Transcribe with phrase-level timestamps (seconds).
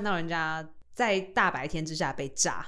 [0.00, 2.66] 看到人家在大白天之下被炸。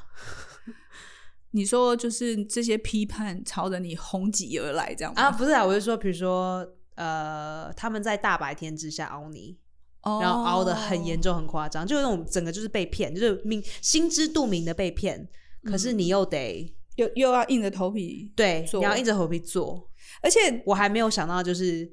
[1.52, 5.30] 你说就是这些批判朝着你轰击而来，这样啊？
[5.30, 9.56] 不是啊，我是说，比如说，呃，他们在大白天之下凹你，
[10.02, 15.26] 然后凹的很严重、很夸张，就那种整个就是被骗，就是明心知肚明的被骗，
[15.64, 19.90] 可是你又得又又要硬着头皮对，你要硬着头皮做，
[20.22, 21.90] 而且我还没有想到就是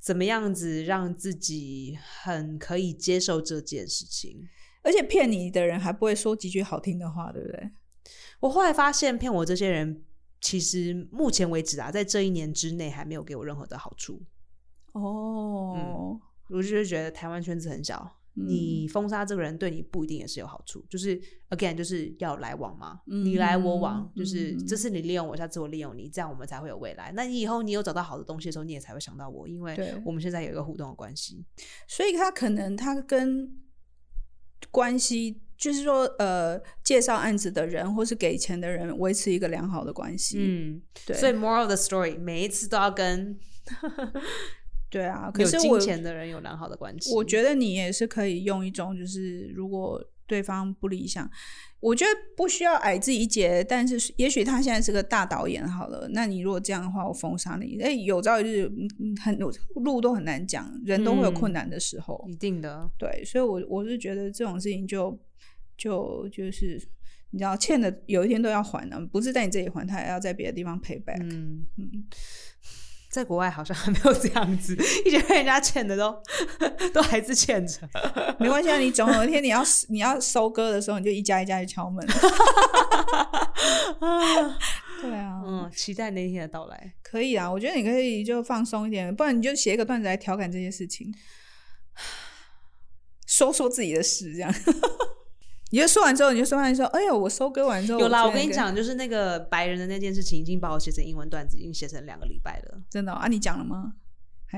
[0.00, 4.48] 怎么样子让自己很可以接受这件事情，
[4.82, 7.70] 而且骗你的人还不会说几句好听的话，对不对？
[8.40, 10.02] 我后来发现，骗我这些人，
[10.40, 14.20] 其实目前为止啊，在这一年之内还没有给我任何的好处。
[14.92, 20.84] 哦，我就是觉得台湾圈子很小，你封杀这个人对你不一定也是有好处。
[20.90, 21.18] 就是
[21.50, 27.12] again，就是要来往嘛，你来我往，就是这次你利用我，下次我利用你，这样我们才会有未来。
[27.14, 31.46] 那你以后你有找到好的东西的时候，你也才会想到我，因为我们现在有一个互动的关系。
[31.86, 33.61] 所以他可能他跟
[34.70, 35.40] 关系。
[35.54, 40.38] 就是说，呃，介绍案子的人或是给钱的人维持一个良好的关系。
[40.40, 41.16] 嗯，对。
[41.16, 43.38] 所以，moral of the story，每一次都要跟
[44.90, 47.14] 对啊，有金钱的人有良好的关系。
[47.14, 51.30] 我觉得你也是可以用一种，就是如果对方不理想，
[51.82, 53.62] 我觉得不需要矮自己一截。
[53.64, 57.78] 但是，也许他现在是个大导演，好了，那你如果这样的话，我封杀你。
[57.82, 58.70] 哎，有朝一日，
[59.22, 62.88] 很路都很难讲，人都会有困难的时候，一定的。
[62.98, 65.18] 对，所以，我我是觉得这种事情就。
[65.74, 66.80] 就就是
[67.30, 71.20] 你知道欠的有一天都要还的，不是在你这里还，他也要在别的地方赔 back。
[71.22, 72.04] 嗯嗯，
[73.12, 74.74] 在国外好像还没有这样子，
[75.04, 76.22] 一直被人家欠的都
[76.94, 77.86] 都还是欠着。
[78.38, 82.02] 没关系啊，你总有一天你要 你要收割的时候，你就一家一家去敲门。
[85.02, 86.94] 对啊，嗯，期待那一天的到来。
[87.02, 91.14] 可以啊，我觉得你可以就放松一点，不然你就写一个段子来调侃这些事情，
[93.26, 94.50] 说说自己的事这样。
[95.72, 102.78] 你就说完之后，你就说完说：“哎呦，我收割完之后有啦。”我跟你讲，就是那个白人的那件事情，已经把我写成英文段子，已经写成两个礼拜了。
[102.90, 103.26] 真的啊？
[103.26, 103.94] 你讲了吗？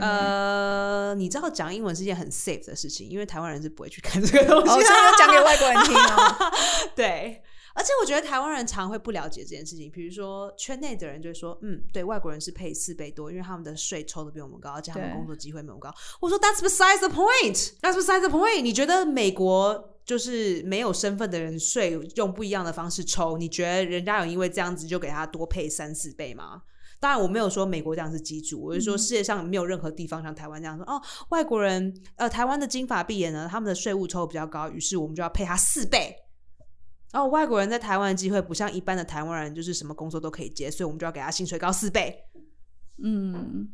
[0.01, 6.37] 呃，你知道讲英文是一件很 safe 的事情，因为台湾人是不会去看这个东西，所以要讲给外国人听啊。
[6.97, 7.41] 对，
[7.75, 9.91] 而且我觉得台湾人常会不了解这件事情。
[9.91, 17.73] 比如说圈内的人就会说：“嗯，对外国人是配四倍多，因为他们的税抽的比我们高，而且他们工作机会没有高。”我说：“That's besides the point.
[17.83, 18.63] That's besides the point.
[18.63, 26.61] 你觉得美国？”就是没有身份的人税用不一样的方式抽，你觉得人家有因为这样子就给他多配三四倍吗？
[27.01, 36.15] 当然我没有说美国这样是基础，我是说世界上没有任何地方像台湾这样说哦，外国人呃台湾的金发碧眼呢，他们的税务抽比较高，于是我们就要配他四倍。
[37.15, 42.25] 哦，外国人在台湾的机会不像一般的台湾人，就是什么工作都可以接，所以我们就要给他薪水高四倍。
[43.03, 43.71] 嗯。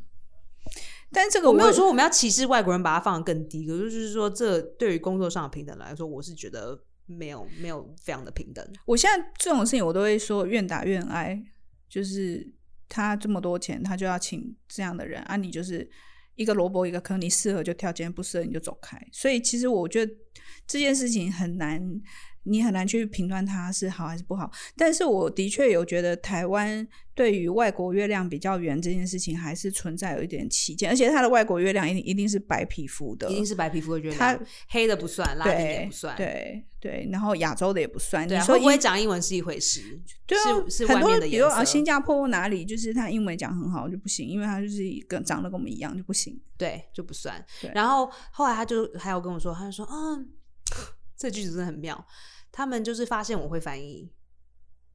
[1.10, 3.66] 但这个我没有说我们要歧视外国人，把它放得更低。
[3.66, 8.64] 可是就是说，这对于工作上的平等来说，我是觉得没有没有非常的平等。
[8.84, 11.42] 我现在这种事情，我都会说愿打愿挨。
[11.88, 12.46] 就是
[12.88, 15.36] 他这么多钱，他就要请这样的人啊！
[15.36, 15.90] 你就是
[16.36, 18.96] 一个萝卜一个坑，你适合就跳，今天不适合你就走开。
[19.10, 20.12] 所以其实我觉得
[20.68, 21.82] 这件事情很难。
[22.44, 38.26] 你很难去评断它是好还是不好，但是我的确有觉得台湾对于外国月亮比较圆这件事情还是存在有一点起见，而且它的外国月亮一定一定是白皮肤的，一定是白皮肤的月亮，它黑的不算，拉丁也不算，对对，然后亚洲的也不算。
[38.26, 47.44] 你说不会讲英文是一回事，对啊，是很多比如啊新加坡哪里就是他英文讲很好就不行，因为他就是一个长得跟我们一样就不行，对就不算。
[47.74, 50.26] 然后后来他就还有跟我说，他就说嗯，
[51.20, 52.06] 这句子真的很妙。
[52.50, 54.10] 他们就是发现我会翻译，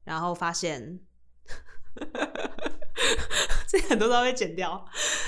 [0.02, 1.00] 然后发现
[3.68, 4.84] 这很多都被剪掉，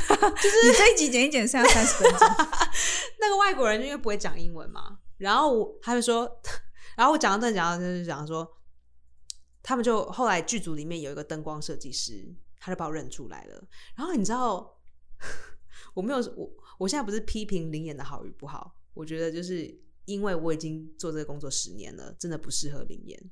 [0.08, 2.18] 就是你这一集剪一剪剩下三十分钟。
[3.20, 6.28] 那个外国人因为不会讲英文嘛，然后他就说，
[6.96, 8.46] 然后我讲到这讲到就是讲说，
[9.62, 13.64] 他们就后来剧组里面有一个灯光设计师，他就把我认出来了。
[13.94, 14.76] 然后你知道，
[15.94, 19.87] 我没有我我现在不是批评林演的好与不好，我觉得就是。
[20.08, 23.30] 因为我已经做这个工作十年了，真的不适合灵言。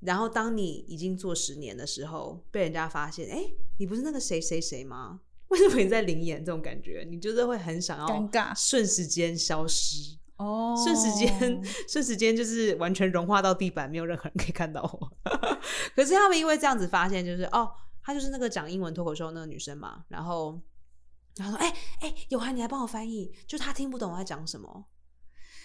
[0.00, 5.20] 然后当你已经做十年的时候，被人家发现，哎，你不是那个谁谁谁吗？
[5.48, 6.44] 为什么你在灵言？
[6.44, 15.12] 这种感觉，你就是会很想要尴尬，瞬时间消失哦，瞬时间，瞬时间就是完全融化到地板，没有任何人可以看到我。
[15.96, 17.70] 可是他们因为这样子发现，就是哦，
[18.02, 20.04] 她就是那个讲英文脱口秀那个女生嘛。
[20.08, 20.60] 然后，
[21.36, 24.86] 然后说，哎哎，有涵，你来帮我翻译，就他听不懂我在讲什么。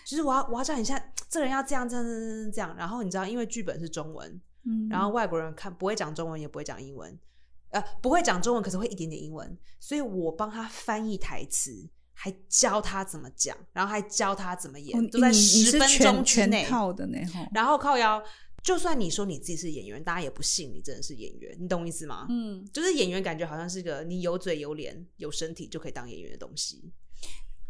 [0.08, 7.20] 就是我要我要叫你现在这人要这样这样这样这样，然后你知道，因为剧本是中文，嗯，然后外国人看不会讲中文，也不会讲英文，
[7.72, 16.64] 呃，不会讲中文，可是会一点点英文，所以我帮他翻译台词，还教他怎么讲，然后还教他怎么演，哦都在十分钟全内。
[16.64, 17.46] 套的呢，吼。
[17.54, 18.24] 然后靠腰，
[18.64, 22.26] 就算你说你自己是演员，大家也不信你真的是演员，你懂意思吗？
[22.30, 26.94] 嗯，就是演员感觉好像是个你有嘴有脸有身体就可以当演员的东西。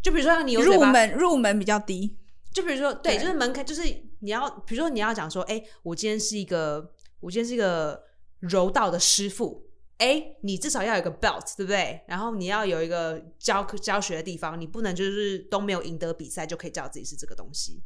[0.03, 2.15] 就比如说像你有，入门入门比较低，
[2.57, 3.83] 就比如说对，就是门槛，就是
[4.21, 8.03] 你要，比如说你要讲说，哎、我今天是一个，我今天是一个
[8.39, 9.69] 柔道的师傅。
[9.99, 12.01] 哎，你至少要有一个 belt，对不对？
[12.07, 17.83] 然后你要有一个教教学的地方，你不能就是都没有赢得比赛就可以叫自己是这个东西。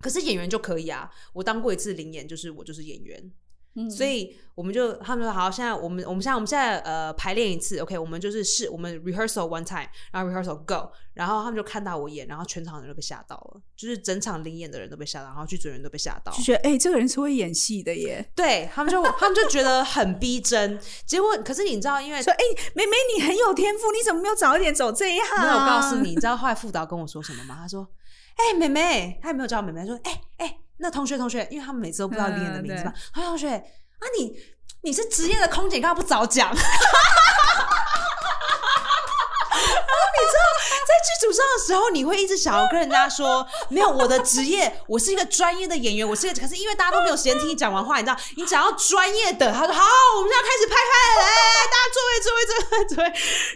[0.00, 3.30] 可是演员就可以啊，我当过一次零演，就是我就是演员，
[3.74, 18.28] 嗯所以我们就他们说好，现在我们我们现在我们现在呃排练一次，OK，我们就是试我们 rehearsal one time，然后 rehearsal go，然后他们就看到我演，然后全场人都被吓到了，就是整场灵演的人都被吓到，然后剧组人都被吓到就，觉得哎、这个人是会演戏的耶。
[18.34, 20.76] 对他们就他们就觉得很逼真，
[21.06, 22.42] 结果可是你知道，因为说哎、
[22.74, 25.40] 妹妹你很有天赋，你怎么没有早一点走这一行？
[25.40, 27.58] 没有我告诉你，你知道后来副导跟我说什么吗？
[27.60, 27.88] 他说
[28.34, 33.62] ：“哎、妹妹，他也没有叫我妹妹，他说：哎、哎、那同学同学，因为他们每次都不知道灵演的名字嘛，他说同学
[33.98, 34.32] 啊你
[34.82, 36.62] 你是职业的空姐，干嘛不早讲？” 然
[39.58, 40.42] 后你知道，
[40.86, 49.84] 在剧组上的时候，你会一直想要跟人家说，没有我的职业，我是一个专业的演员，我是一个，可是因为大家都没有时间听你讲完话，你知道，你讲要专业的，他说好，
[50.16, 50.80] 我们现在开始拍拍
[51.20, 51.30] 了，来，
[51.66, 53.04] 大家座位座位座位座位，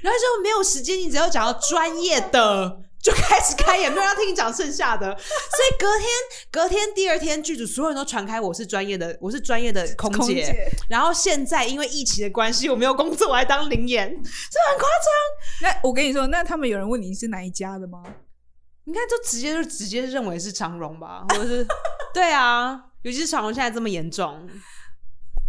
[0.03, 2.79] 然后就没有时间，你只要讲到专业的。
[3.03, 5.27] 就开始开演，没有人要听你讲剩下的， 所
[5.69, 6.09] 以隔天、
[6.53, 10.19] 隔天、第二天，剧组所有人都传开我是专业的，我是专业的空姐。
[10.19, 15.63] 空姐然后现在因为疫情的关系，我没有工作，我还当零演，这很夸张。
[15.63, 18.03] 那我跟你说，那他们有人问你是哪一家的吗？
[18.85, 21.67] 你看，就直接就直接认为是长荣吧，或者是
[22.15, 24.49] 对啊，尤其是长荣现在这么严重，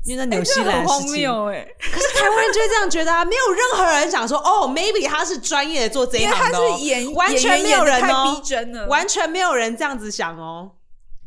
[0.05, 1.03] 因为那纽西这很荒。
[1.09, 8.87] 谬哎、可是台湾人就会这样觉得啊，没有任何人想说 哦，maybe 他是专业的做这一行的、哦，是演完全没有人哦逼真了。
[8.87, 10.71] 完全没有人这样子想哦。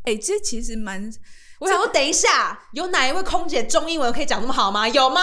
[0.05, 1.11] 哎、这其实蛮
[1.59, 4.87] 我想说，等一下，有哪一位空姐中英文可以讲这么好吗？
[4.87, 5.21] 有吗？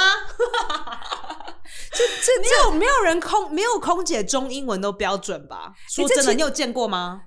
[1.93, 5.73] 这这没有，没有人空没有空姐中英文都标准吧？
[5.89, 7.23] 说真的，你有见过吗？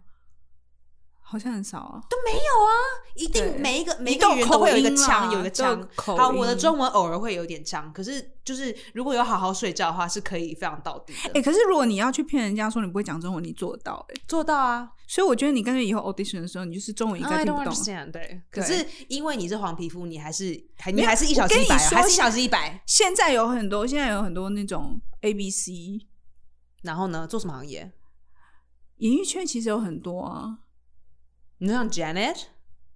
[1.30, 2.02] 好像很少啊。
[2.10, 2.72] 都没有啊，
[3.16, 5.86] 一定每一个每一个语言都会有一个腔，有一个腔。
[5.96, 11.32] 口好，我的中文偶尔会有点腔，可是就是如果有好好睡觉的话，是可以非常到底的。
[11.34, 17.74] 哎、可是如果你要去骗人家说你不会讲中文，你做得到哎、做到啊所以我觉得你干脆以后 audition 的时候，你就是中文应该不懂。
[18.12, 22.84] 对，可是因为你是黄皮肤，你还是还你还是一小时一百啊，还是一小时一百。
[22.86, 25.72] 现在有很多，现在有很多那种 A B C
[26.84, 27.92] 然后呢，做什么行业？
[28.98, 30.58] 演艺圈其实有很多啊
[31.60, 32.44] 你像 Janet，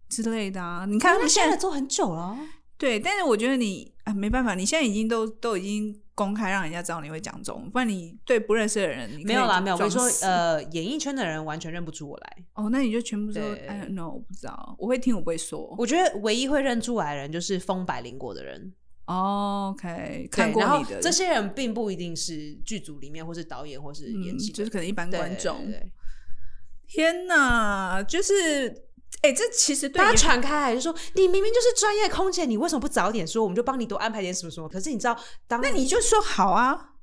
[0.09, 0.85] 之类的啊。
[0.87, 2.37] 你看他们现在做很久了哦。
[2.77, 9.77] 对，但是我觉得你啊没办法，你现在已经都都已经公开让人家知道你会讲中文，不然你对不认识的人没有啦，没有。
[9.77, 12.37] 我说，呃，演艺圈的人完全认不出我来。
[12.55, 15.75] 哦，那你就全部说对 I don't know，我不知道，我会听，我不会说。
[15.77, 18.73] 我觉得唯一会认出来的人就是封百灵果的人。
[19.05, 25.57] 哦 OK，对看过你的这些人并不一定是剧组里面，或是导演，或是演嗯，戏就是可能一般对观众。
[25.57, 25.91] 对对对
[26.91, 28.67] 天哪，就是
[29.21, 33.43] 哎、这其实对大家传开来就说，你明明就是专业空姐，你为什么不早点说？
[33.43, 34.67] 我们就帮你多安排点什么什么。
[34.67, 35.17] 可是你知道，
[35.47, 36.95] 当那你就说好啊，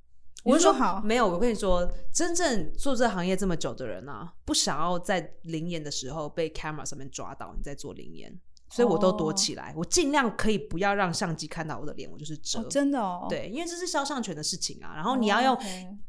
[0.44, 1.26] 我就说你就说好，没有。
[1.26, 8.36] 我跟你说，真正做这行业这么久的人啊，不想要在灵演的时候被 camera 上面抓到你在做灵演，
[8.70, 12.60] 所以我都躲起来，我尽量可以不要让相机看到我的脸，我就是遮。
[12.60, 14.92] 哦，真的哦，对，因为这是肖像权的事情啊。
[14.94, 15.58] 然后哦，你要用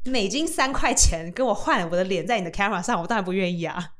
[0.04, 3.92] 美金三块钱跟我换我的脸在你的 camera 上，我当然不愿意啊。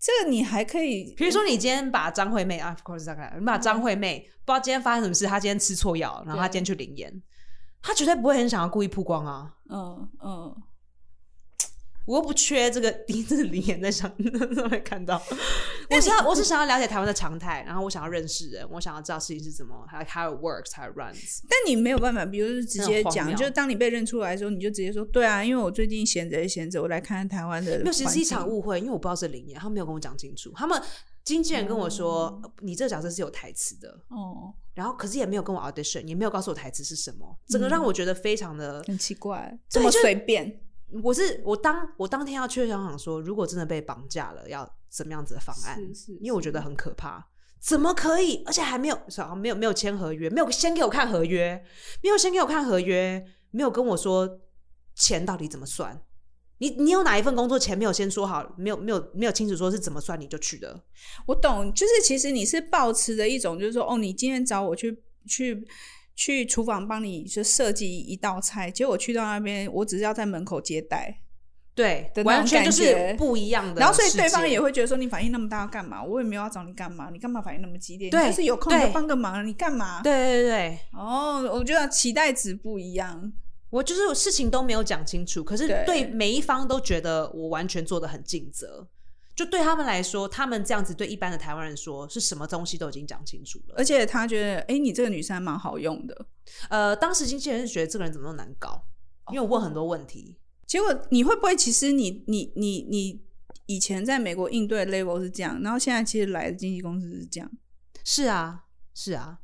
[0.00, 7.22] 这个你还可以，比如说你今天把张惠妹啊，of course 这样你把张惠妹不知道今天发生什么事，她今天吃错药，然后她今天去领演，
[7.80, 9.54] 她绝对不会很想要故意曝光啊。
[9.70, 10.56] 嗯嗯，
[12.04, 14.10] 我又不缺这个第一次领演在上
[14.54, 15.22] 上面看到，
[15.90, 21.40] 我是要我是想要了解台湾的常态，然后我想要认识人，我想要知道事情是怎么，还有 how it works，how it runs。
[21.48, 27.78] 但你没有办法，比如是直接讲，就是当你被认出来的时候，你就直接说，对啊，因为我最近闲着闲着，我来看看台湾的。
[27.78, 28.48] 没有，其实是一场。
[28.48, 30.52] 误会，因为我不知道是灵演，他们没有跟我讲清楚。
[30.56, 30.80] 他们
[31.24, 38.82] 经纪人跟我说，呃你这个角色是有台词的，哦，然后可是也没有跟我 audition，也没有告诉我台词是什么，整个让我觉得非常的。
[38.86, 40.60] 很奇怪，这么就随便。
[41.02, 45.78] 我是我当我当天要去想想说，如果真的被绑架了，要怎么样子的方案？
[45.78, 47.26] 是是因为我觉得很可怕。
[47.60, 48.42] 怎么可以？
[48.44, 51.64] 而且还没有，少没有没有签合约，没有先给我看合约，
[52.02, 54.40] 没有先给我看合约，没有跟我说
[54.96, 56.02] 钱到底怎么算。
[56.58, 60.80] 你你有哪一份工作钱没有先说好，没有没有没有清楚说是怎么算你就去的？
[61.26, 65.64] 我懂，就是其实你是抱持的一种，就是说，哦，你今天找我去去
[66.14, 71.20] 去厨房帮你就设计一道菜，结果我去到那边，我只是要在门口接待，
[71.74, 73.80] 对完全就是不一样的。
[73.80, 76.02] 然后所以对方也会觉得说你反应那么大要干嘛？
[76.04, 78.10] 我也没有要找你干嘛，你干嘛反应那么激烈？
[78.10, 80.02] 对你就是有空就帮个忙，你干嘛？
[80.02, 83.32] 对对对对，哦，我觉得期待值不一样。
[83.70, 88.86] 我就是事情都没有讲清楚，可是对对每一方都觉得我完全做的很尽责。
[89.34, 93.74] 就对他们来说，他们这样子对一般的台湾人说，是什么东西都已经讲清楚了。
[93.76, 96.26] 而且他觉得，哎，你这个女生还蛮好用的。
[96.68, 98.84] 呃，当时经纪人是觉得这个人怎么那么难搞，
[99.32, 100.38] 因为我问很多问题。
[100.66, 103.22] 结果你会不会，其实你你你你
[103.66, 107.50] 以前在美国应对 level 是这样，然后现在其实来的经纪公司是这样，
[108.04, 109.38] 是啊，是啊，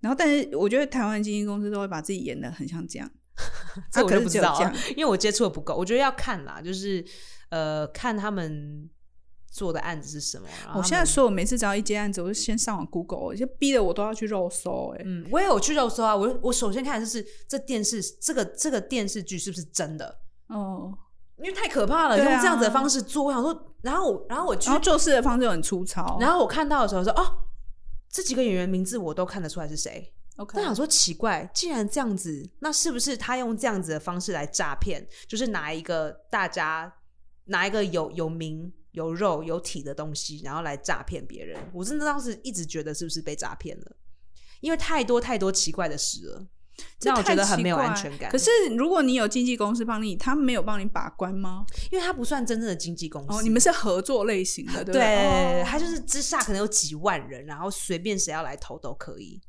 [0.00, 3.10] 然后但是我觉得台湾经纪公司都会把自己演的很像这样。
[3.92, 4.60] 这我可就不知道
[4.96, 5.76] 因为我接触的不够。
[5.76, 7.04] 我觉得要看啦，就是
[7.50, 8.90] 呃，看他们
[9.50, 10.46] 做的案子是什么。
[10.74, 16.14] 我现在说，我每次只要一接案子，我就先上网 Google，就逼得我都要去肉搜、哎、嗯，我也有去肉搜啊。
[16.14, 20.96] 我我首先看的就是这电视这个这个电视剧是不是真的，哦，
[21.38, 23.24] 因为太可怕了，啊用这样子的方式做。
[23.24, 27.38] 我想说，然后我然后我去做事的方式又很粗糙，然后我看到的时候说，哦，
[28.10, 30.12] 这几个演员名字我都看得出来是谁。
[30.36, 35.04] OK，但想说奇怪，既然这样子，那是不是他用这样子的方式来诈骗？
[35.26, 36.92] 就是拿一个大家
[37.46, 41.56] 拿一个有有名、有肉、有体的东西，然后来诈骗别人？
[41.72, 43.96] 我真的当时一直觉得是不是被诈骗了？
[44.60, 46.46] 因为太多太多奇怪的事了，
[47.02, 48.28] 让我觉得很没有安全感。
[48.28, 51.64] 可是如果你有经纪公司帮你，他们没有帮你把关吗？
[51.92, 55.62] 因为他不算真正的经纪公司，哦，你们是合作类型的，对不对，对？
[55.62, 59.40] 哦他就是之下可能有几万人，然后随便谁要来投都可以。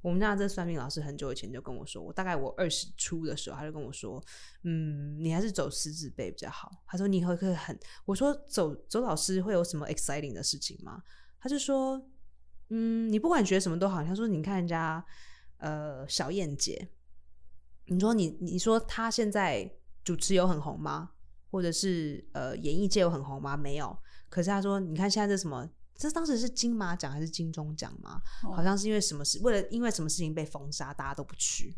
[0.00, 4.22] 我们家这算命老师很久以前就跟我说，我大概我二十出的时候，他就跟我说，
[4.62, 6.70] 嗯，你还是走师字辈比较好。
[6.86, 11.02] 他说你以后可以很，我说走走老师会有什么 exciting 的事情吗？
[11.40, 12.00] 他就说，
[12.70, 14.02] 嗯，你不管学什么都好。
[14.04, 15.04] 他说你看人家
[15.58, 16.90] 呃小燕姐，
[17.86, 19.70] 你说你你说她现在
[20.04, 21.10] 主持有很红吗？
[21.50, 23.56] 或者是呃演艺界有很红吗？
[23.56, 23.98] 没有。
[24.28, 28.22] 可是他说，你看现在这什么，这当时是金马奖还是金钟奖吗？
[28.44, 31.74] 哦好像是因为什么事，为了因为什么事情被封杀，大家都不去，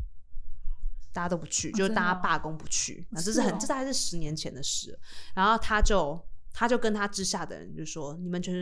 [1.11, 3.07] 大家都不去，就是大家罢工不去。
[3.09, 4.99] 那、这是很，这大概是十年前的事了。
[5.33, 6.23] 然后他就
[6.53, 8.53] 他就跟他之下的人就说，你们全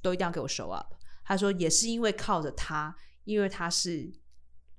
[0.00, 0.94] 都一定要给我 show up。
[1.24, 4.08] 他说也是因为靠着他，因为他是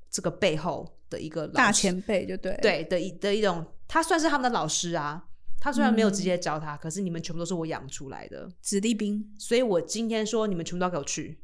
[0.10, 5.28] 这个背后的一个老大前辈就对，，对的一的一种，他算是他们的老师啊。
[5.66, 11.42] 他虽然没有嗯直接教他，可是你们全部都是我养出来的，子弟兵，所以我今天说你们全部都要给我去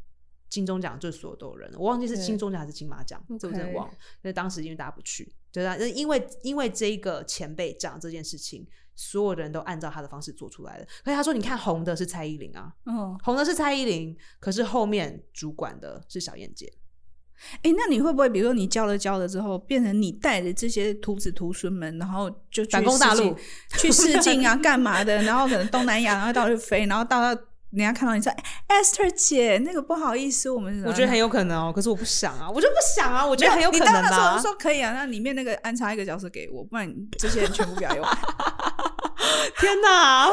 [0.47, 3.93] 金钟奖，就是所有都有人，我忘记是金钟奖还是金马奖，这我真的忘了。
[4.21, 8.63] 那当时因为大家不去，对啊，因为因为这一个前辈讲这件事情，
[8.95, 10.85] 所有的人都按照他的方式做出来的。
[11.03, 16.71] 可是他说，你看红的是蔡依林啊，嗯，红的是蔡依林，可是后面主管的是小燕姐。
[17.63, 23.35] 哎，那你会不会，比如说你教了教了之后，变成你带着这些徒子徒孙们，然后就去反攻大陆，
[23.77, 25.21] 去试镜啊，干嘛的？
[25.23, 28.31] 然后可能东南亚，然后到处飞，然后到到人家看到你说
[28.67, 34.41] 哎，Esther 姐，那个不好意思，我们我觉得很有可能哦，可是我不想啊，我就不想啊，我觉得很有可能你当那时候。
[34.41, 38.05] 说可以啊，那里面那个安插一个角色给我，不然这些人全部不要用。
[39.59, 40.27] 天哪，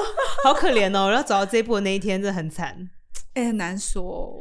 [0.45, 1.09] 好可怜哦！
[1.11, 2.89] 然后找到这一步的那一天，真的很惨。
[3.35, 4.41] 哎、很难说，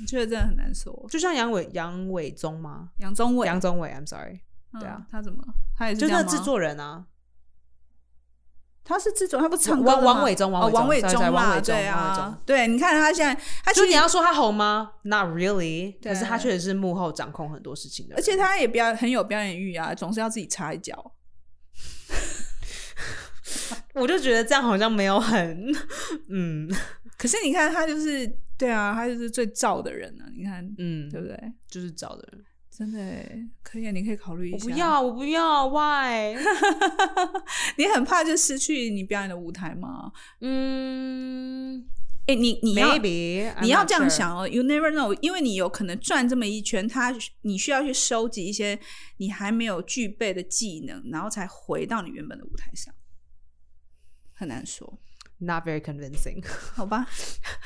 [0.00, 1.06] 我觉得真的很难说。
[1.08, 2.90] 就像杨伟杨伟忠吗？
[2.98, 4.40] 杨宗纬，杨宗纬，I'm sorry，
[4.72, 5.42] 嗯对啊，他怎么？
[5.76, 7.04] 他也是就那制作人啊，
[8.84, 21.12] 他是制作，他不是唱歌吗王王伟忠王伟忠哦王伟忠王啦，伟忠对啊忠，对，你看他现在，他就你要说他红吗？Not really，对可是他确实是幕后掌控很多事情的，而且他也表很有表演欲啊，总是要自己插一脚。
[23.94, 25.66] 我就觉得这样好像没有很，
[26.28, 26.68] 嗯
[27.24, 31.52] 可是你看他就是，对啊，他就是最燥的人啊，你看，嗯，对不对？
[31.70, 34.66] 就是燥的人，真的耶可以啊，你可以考虑一下。
[34.66, 36.36] 我不，要，我不要，Why？
[37.78, 40.12] 你很怕就失去你表演的舞台吗？
[40.42, 41.82] 嗯
[42.26, 48.78] 哎、你你要，maybe 你要这样，想哦，you never know，因为你有可能转这么一圈，他你需要去收集一些
[49.16, 52.94] 你还没有具备的技能，然后才回到你原本的舞台上，
[54.34, 54.98] 很难说，
[55.38, 56.44] Not very convincing。
[56.74, 57.06] 好吧？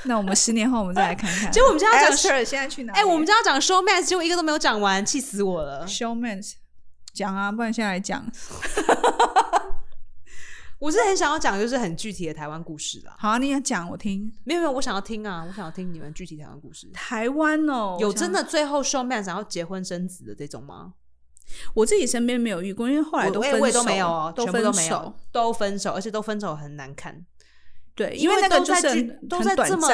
[0.05, 1.51] 那我们十年后我们再来看看。
[1.53, 2.99] 结果我们家要讲 Esther 现在去哪里？
[2.99, 5.87] 哎、我们家要讲 showman，结果一个都没有讲完，气死我了。
[5.87, 6.41] showman
[7.13, 8.25] 讲啊，不然现在来讲。
[10.79, 13.15] 我是很想要讲，就是很具体的台湾故事啦。
[13.19, 14.33] 好、啊，你也讲我听。
[14.45, 16.89] 没有没有，我想要听啊，我想要听你们具体台湾故事。
[16.93, 20.95] 台湾哦，有真的最后 showman 想要结婚生子的这种吗？
[21.75, 27.27] 我自己身边没有遇过，因为后来都分手，我也我也都没有哦，都分手都分手，而且都分手很难看。
[27.99, 29.89] 对，因为那个都在就是都在这么，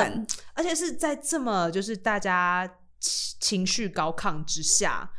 [0.52, 2.70] 而且是在这么就是大家
[3.00, 5.10] 情情绪高亢之下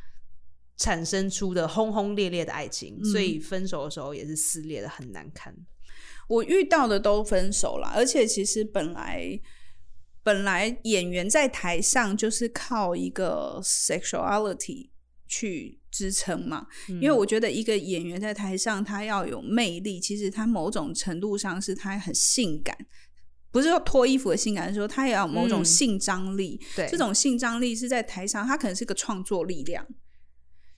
[0.78, 5.52] 产生出的轰轰烈烈的爱情，所以分手的时候也是撕裂的很难看。
[6.28, 9.40] 我遇到的都分手了，而且其实本来
[10.22, 14.92] 本来演员在台上就是靠一个 sexuality
[15.28, 22.78] 去支撑嘛，因为我觉得一个演员在台上他要有魅力，其实他某种程度上是他很性感，
[23.52, 26.60] 不是说脱衣服的性感，是说他也要有某种性张力。
[26.76, 29.86] 对，这种性张力是在台上，他可能是个创作力量。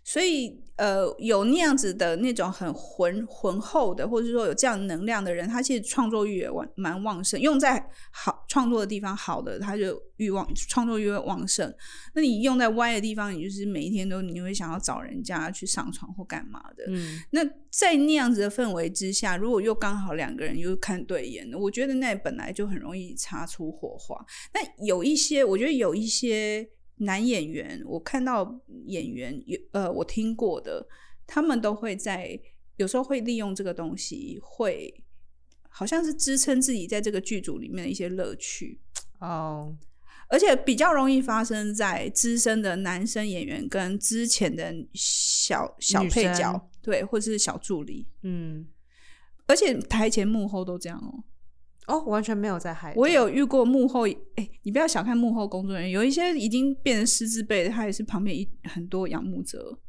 [0.03, 7.39] 所以，呃，有那样子的那种很浑浑厚的，或者说有这样能量的人，他其实创作欲也旺蛮旺盛。
[7.39, 11.73] 用在好创作的地方，好的他就欲望创作欲旺盛。
[12.13, 16.85] 那你用在歪的地方，你就是每一天都你会想要找人家去上床或干嘛的。
[16.89, 24.15] 嗯，那在那样子的氛围之下，如果又刚好两个人又看对眼，我觉得那本来就很容易擦出火花。
[24.53, 26.69] 那有一些，我觉得有一些。
[26.97, 30.87] 男演员，我看到演员有呃，我听过的，
[31.25, 32.39] 他们都会在
[32.77, 35.03] 有时候会利用这个东西，会
[35.69, 38.79] 好像是支撑自己在这个剧组里面的一些乐趣
[39.19, 39.75] 哦。
[40.29, 48.67] 而且比较容易发生在资深的男生演员跟之前的小小配角，对，或者是小助理，嗯。
[49.49, 51.23] 而且台前幕后都这样哦。
[51.87, 52.93] 哦，完全没有在害。
[52.95, 59.79] 我也有遇过幕后，哎，你不要小看幕后工作人员，有一些已经变成师资辈的，他也是旁边一很多仰慕者。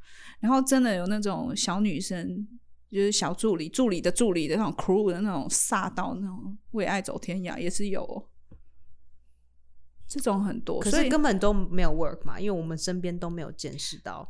[0.40, 2.46] 然后真的有那种小女生，
[2.90, 8.28] 就是小助理、助理的助理的那种 crew 的那种飒到那种为爱走天涯，也是有。
[10.06, 14.26] 这种很多，可是根本都没有 work 嘛，因为我们身边都没有见识到。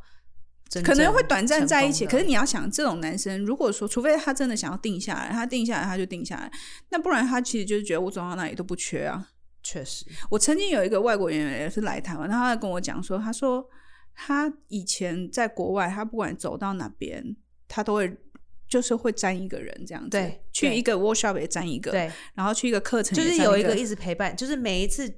[0.84, 6.52] 可能会短暂在一起，可是你要想，这种男生如果说，除非他真的想要定下来，他定下来他就定下来，
[6.90, 9.28] 那不然他其实就是觉得我走到哪里都不缺啊。
[9.62, 13.66] 确实，我曾经有一个外国演员也是来台湾，他跟我讲说，他说
[14.14, 18.16] 他以前在国外，他不管走到哪边，他都会
[18.68, 25.10] 就是会沾一个人这样子，对，去一个 workshop 也沾一个，对，然后去一个课程就是有一个一直陪伴，就是每一次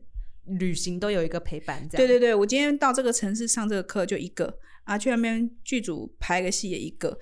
[0.47, 2.07] 旅行都有一个陪伴，这样。
[2.07, 4.59] 对对对，我今天到这个城市上这个课就一个。
[4.91, 7.17] 啊，去那边剧组拍个戏也一个，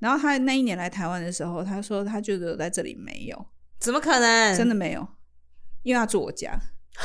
[0.00, 3.46] 然后他那一年来台湾的时候，他说他觉得在这里没有，
[3.80, 4.54] 怎么可能？
[4.54, 5.08] 真的没有，
[5.82, 6.60] 因为他住我家。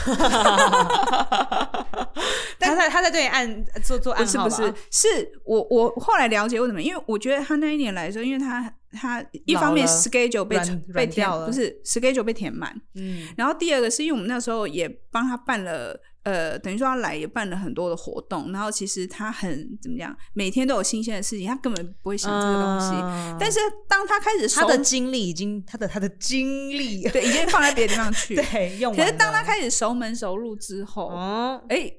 [2.60, 5.08] 他在他在对你暗做做暗号不是不是，是
[5.46, 10.60] 我我后来了解为什么，因为我觉得他那一年来的时候，因为他他一方面 schedule 被
[10.94, 15.98] 被填不是 schedule 被填满，嗯，然后第二个是因为我们那时候也帮他办了。
[16.30, 22.94] 呃，等于说他来也办了很多的活动，然后其实他很怎么样，每天都有新鲜的事情，他根本不会想这个东西。
[23.40, 28.96] 但是当他开始，他的精力已经，他的他的精力对已经放在别的地方去， 对，用。
[28.96, 31.92] 可是当他开始熟门熟路之后，哦，哎，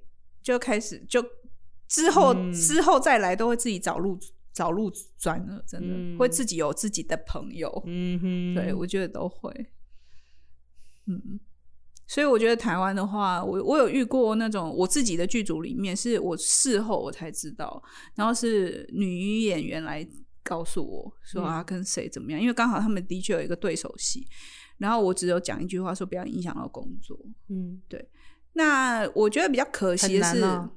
[0.42, 1.24] 就开始就
[1.88, 4.16] 之后之后再来都会自己找路
[4.52, 7.82] 找路转了，真的会自己有自己的朋友。
[7.86, 9.50] 嗯哼，对我觉得都会，
[11.06, 11.40] 嗯。
[12.10, 17.80] 所以我觉得台湾的话，我我有遇过那种我自己的剧组里面，是我事后我才知道，
[18.16, 20.04] 然后是女演员来
[20.42, 22.40] 告诉我说啊，跟谁怎么样？
[22.40, 24.26] 因为刚好他们的确有一个对手戏，
[24.78, 27.16] 然后我只有讲一句话说不要影响到工作。
[27.48, 28.04] 嗯，对。
[28.54, 30.68] 那我觉得比较可惜的是，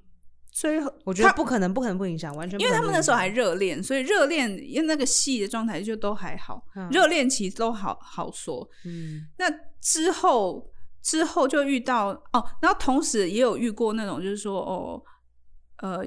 [0.52, 8.70] 最后我觉得不可能，不可能不影响，完全因为他们那时候还热恋，所以热恋因为那个戏的状态就都还好，热恋期都好好说。
[8.86, 9.50] 嗯，那
[9.82, 10.72] 之后。
[11.04, 15.04] 之后就遇到哦，然后同时也有遇过那种，就是说哦，
[15.78, 16.04] 呃。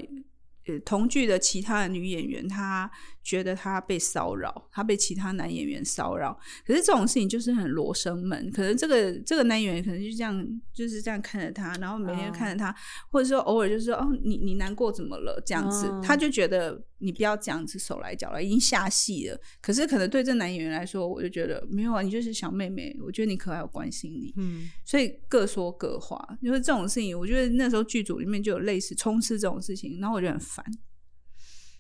[0.85, 2.91] 同剧的其他的女演员，她
[3.27, 6.39] 觉得他被骚扰，他被其他男演员骚扰。
[6.65, 12.73] 可是这种事情就是很罗生门，可能这个这个男演员可能就这样就是这样看着他，然后每天看着他，
[13.11, 15.43] 或者说偶尔就是说哦，你你难过怎么了？
[15.45, 19.39] 这样子，他就觉得你不要这样子手来脚来，已经下戏了。
[19.61, 24.33] 可是可能对这男演员来说，我就觉得没有啊，你就是小妹妹，我觉得你可爱，我关心你。
[24.37, 30.41] 嗯，所以各说各话，就是这种事情，我觉得那时候剧组里面就有类似冲刺这种事情，然后我就很。
[30.47, 30.65] 烦，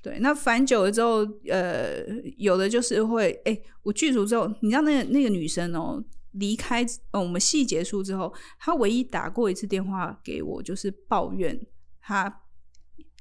[0.07, 6.01] 对，那烦久了之后，呃，有的就是会，哎，我剧组之后，你知道那个那个女生哦，
[6.35, 11.61] 离开，呃，我们戏结束之后，她唯一打过一次电话给我，就是抱怨
[12.01, 12.43] 她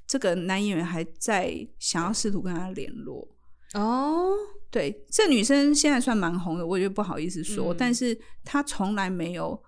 [0.06, 3.28] 这个男演员还在想要试图跟她联络。
[3.74, 4.30] 哦，
[4.69, 9.60] 对，这女生现在算蛮红的，我觉得不好意思说，但是她从来没有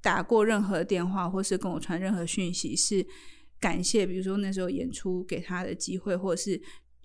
[0.00, 3.06] 打过任何电话，或是跟我传任何讯息，是。
[3.62, 6.60] 感谢，比如说那时候演出给他的机会，或者是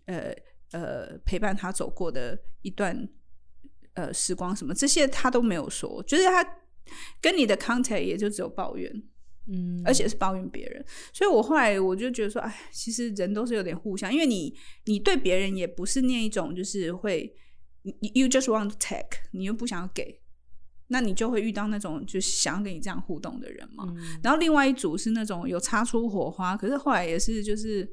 [0.07, 0.33] 呃
[0.71, 3.07] 呃陪伴他走过的一段
[3.93, 6.43] 呃时光什么，这些他都没有说，就是他
[7.21, 8.91] 跟你的 contact 也就只有抱怨。
[9.49, 10.83] 嗯，而且是抱怨别人。
[11.13, 14.53] 所以我后来我就觉得说，哎，其实人都是有点互相，因为你
[14.87, 17.33] 你对别人也不是那一种，就是会
[18.13, 20.19] ，you just want to take，你又不想要给，
[20.87, 23.85] 那你就会遇到那种就想要跟你这样互动的人嘛。
[24.23, 27.89] 然后另外一组是那种有擦出火花，可是后来也是就是。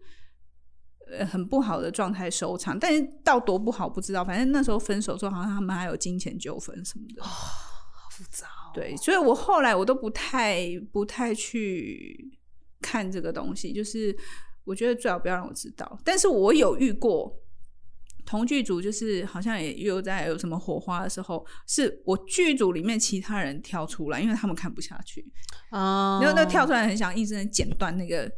[1.07, 4.25] 呃，很不好的状态收场，但是到多不好不知道。
[4.25, 8.47] 反正那时候分手之后，好像他们还有金钱纠纷什么的，哦好复杂。
[8.47, 12.39] 哦对，所以我后来我都不太不太去
[12.81, 14.17] 看这个东西，就是
[14.65, 16.01] 我觉得最好不要让我知道。
[16.03, 17.39] 但是我有遇过
[18.25, 25.25] 同剧组，就是好像也又在有什么火花的时候，是我剧组里面其他人跳出来，因为他们看不下去
[25.71, 28.31] 啊，然后那跳出来很想一直剪断那个。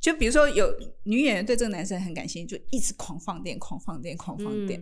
[0.00, 0.72] 就比如说，有
[1.02, 4.80] 女演员对这个男生很感兴趣，就一直狂放电、狂放电、狂放电，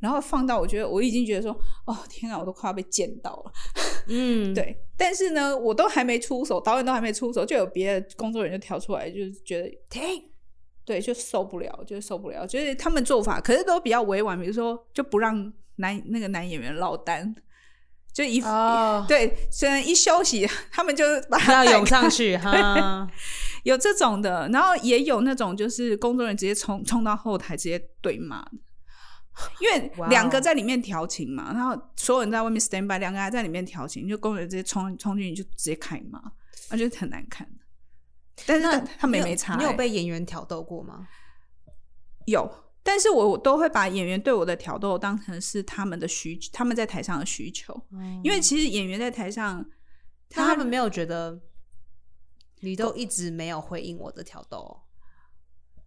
[0.00, 1.50] 然后放到我觉得我已经觉得说，
[1.86, 3.52] 哦天啊，我都快要被见到了。
[4.08, 4.76] 嗯， 对。
[4.98, 10.29] 但是呢，我都还没出手，导演都还没出手，就有别的工作人员就跳出来，就是觉得停，
[10.90, 12.44] 对，就受不了，就受不了。
[12.44, 17.32] 就是他们做法，可是都比较委婉，比如说就不让男那个男演员落单，
[18.12, 18.42] 就一
[19.06, 23.08] 对，虽然一休息，他们就把他涌上去哈。
[23.62, 28.44] 有这种的，然后也有那种就是工作人员直接冲冲到后台直接对骂，
[29.60, 36.20] 因为两个在里面调情嘛，然后所有人在外面 stand by，两个还在里面调情，就工作人员直接冲冲进去就直接开骂，
[36.72, 37.46] 我觉得很难看。
[38.46, 41.06] 但是他没没差，你有被演员挑逗过吗？
[42.26, 42.50] 有，
[42.82, 47.74] 但是我都会把演员对我的挑逗当成是他们的需，他们在台上的需求，
[48.22, 49.64] 因为其实演员在台上，
[50.28, 51.40] 他们没有觉得。
[52.62, 54.82] 你都一直没有回应我的挑逗，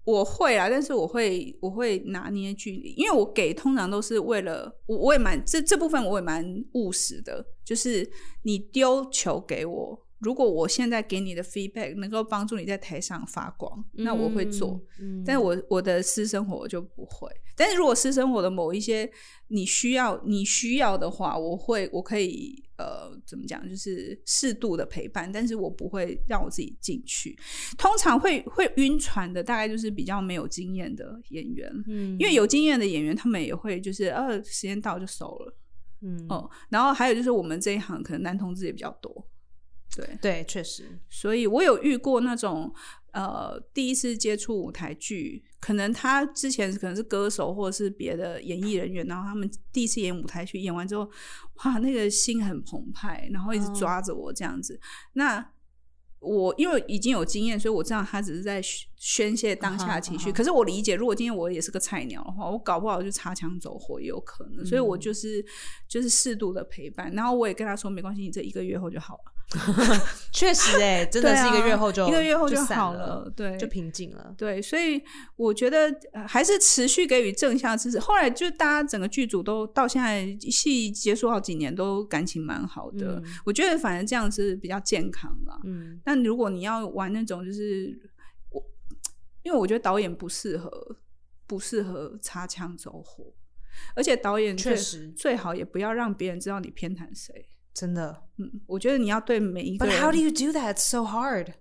[0.06, 8.12] 我会啊，但是我会我会拿捏距离，因为我给通常都是为了我我也蛮这这部分我也蛮务实的，就是
[8.42, 10.08] 你丢球给我。
[10.24, 14.82] 如果我现在给你的 feedback 能够帮助你在台上发光，那我会做。
[15.00, 17.30] 嗯但是我我的私生活我就不会。
[17.56, 19.08] 但是如果私生活的某一些
[19.50, 27.38] 你需要你需要的话，我会我可以呃怎么讲，就是适度的陪伴，但是我不会让我自己进去。
[27.78, 31.72] 通常会会晕船的，大概就是比较没有经验的演员。
[31.88, 35.56] 嗯，因为有经验的演员，他们也会就是呃时间到就收了。
[36.02, 39.26] 嗯哦，然后还有就是我们这一行可能男同志也比较多。
[39.96, 42.74] 对对，确实，所以我有遇过那种
[43.12, 51.08] 呃，第一次接触舞台剧，可能他之前可能是歌手或者是别的演艺人员，然后他们第一次演舞台剧，演完之后，
[51.64, 54.80] 哇，那个心很澎湃，然后一直抓着我这样子。
[55.14, 55.48] 那
[56.18, 58.60] 我因为已经有经验，所以我知道他只是在
[58.96, 60.32] 宣泄当下的情绪。
[60.32, 64.66] 可是我理解，如果今天我也是个菜鸟的话，我搞不好就擦枪走火也有可能。
[64.66, 65.46] 所以我就是
[65.88, 69.33] 就是适度的陪伴，然后我也跟他说，没关系，你这一个月后就好了。
[70.34, 74.34] 确实， 哎，真的是一个月后就一个月后就好了，对，就平静了。
[74.36, 75.00] 对，所以
[75.36, 75.94] 我觉得
[76.28, 78.00] 还是持续给予正向支持。
[78.00, 83.22] 后来就大家整个剧组都到现在戏结束好几年，都感情蛮好的。
[83.46, 85.60] 我觉得反正这样是比较健康了。
[85.66, 87.96] 嗯，但如果你要玩那种，就是
[88.50, 88.64] 我，
[89.44, 90.98] 因为我觉得导演不适合，
[91.46, 93.32] 不适合擦枪走火，
[93.96, 97.50] 而且导演确实最好也不要让别人知道你偏袒谁。
[97.74, 99.96] 真的，嗯，我觉得你要对每一个人。
[99.96, 100.78] But how do you do that?
[100.78, 101.54] So hard.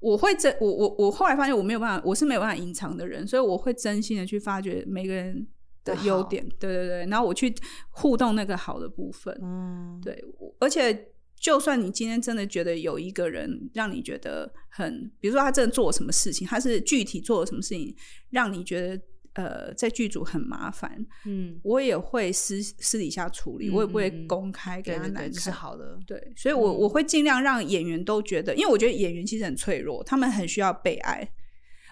[0.00, 5.46] 我会真我我我后来发现我没有办法，我是没有办法隐藏的人，所以我会真心的去发掘每个人
[5.84, 7.54] 的优点，对对对，然后我去
[7.90, 10.22] 互动那个好的部分，嗯，对，
[10.58, 17.94] 而且就算你今天真的觉得有一个人让你觉得很，比如说他真的做了什么事情，他是具体做了什么事情
[18.30, 19.00] 让你觉得。
[19.34, 31.26] 呃，在剧组很麻烦，嗯，我也会私私底下处理，我也不会公开给他难看，是好的，对，所以我我会尽量让演员都觉得，因为我觉得演员其实很脆弱，他们很需要被爱，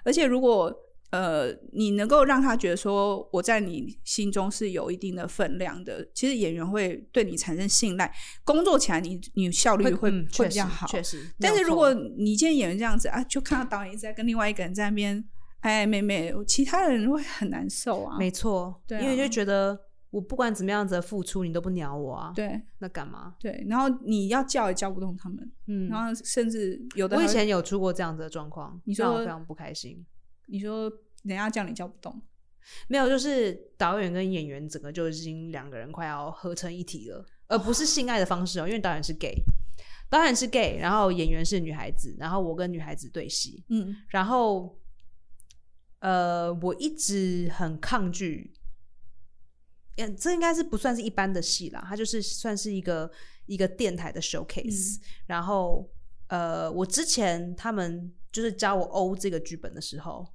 [0.05, 0.71] 而且如果
[1.13, 15.25] 呃你能够让他觉得说我在你心中是有一定的分量的，其实演员会对你产生信赖，工作起来你你效率会会比较好，确实，但是如果你今天演员这样子啊，就看到导演一直在跟另外一个人在那边。
[15.61, 18.17] 哎，妹妹，其他人会很难受啊。
[18.19, 22.33] 没错，对，因为就觉得我不管怎么样子的付出，你都不鸟我啊。
[22.35, 23.35] 对，那干嘛？
[23.39, 25.53] 对，然后你要叫也叫不动他们。
[25.67, 30.03] 嗯，然后甚至有的，我以前有出过这样子的状况，你说我非常不开心。
[30.47, 30.91] 你说
[31.25, 32.23] 人家叫你叫不动，
[32.89, 39.35] 没有，就是导演跟演员整个就已经两个人快要合成一体了，而不是性爱的方式哦，因为导演是 gay，
[40.09, 44.75] 导演是 gay，然后演员是女孩子，然后我跟女孩子对戏，嗯，然后。
[46.01, 48.53] 呃，我一直很抗拒，
[49.97, 53.11] 嗯，这应该是不算是一般的戏啦，它就是算是一个
[53.47, 55.91] 一个电台的 showcase，然后
[56.29, 60.27] 呃，我之前他们就是教我欧这个剧本的时候，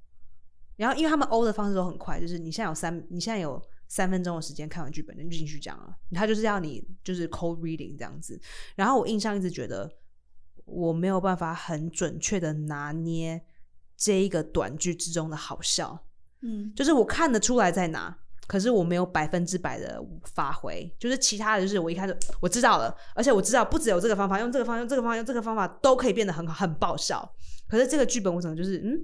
[0.76, 5.96] 然后因为他们欧的方式都很快，就是你现在有三，你现在有三分钟的时间看完剧本，你就进去讲了。
[6.12, 8.40] 他就是要你就是 cold reading 这样子。
[8.76, 9.90] 然后我印象一直觉得
[10.64, 13.42] 我没有办法很准确的拿捏
[13.96, 16.06] 这一个短剧之中的好笑，
[16.42, 18.16] 嗯，就是我看得出来在哪。
[18.48, 27.28] 可是我没有百分之百的发挥，就是其他的就是我一开始我知道了，而且我知道不只有这个方法，用这个方用这个方法用这个方法都可以变得很很爆笑。
[27.66, 29.02] 可是这个剧本我整个就是嗯，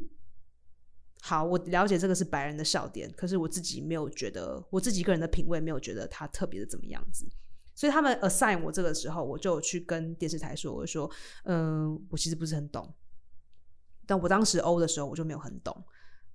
[1.23, 7.27] 好，我了解这个是白人的笑点，可是我自己没有觉得我自己个人的品味没有觉得他特别的怎么样子。
[7.75, 11.11] 所以他们 assign 我这个时候，我就去跟电视台说，我说
[11.47, 12.95] 嗯，我其实不是很懂，
[14.07, 15.85] 但我当时欧的时候我就没有很懂，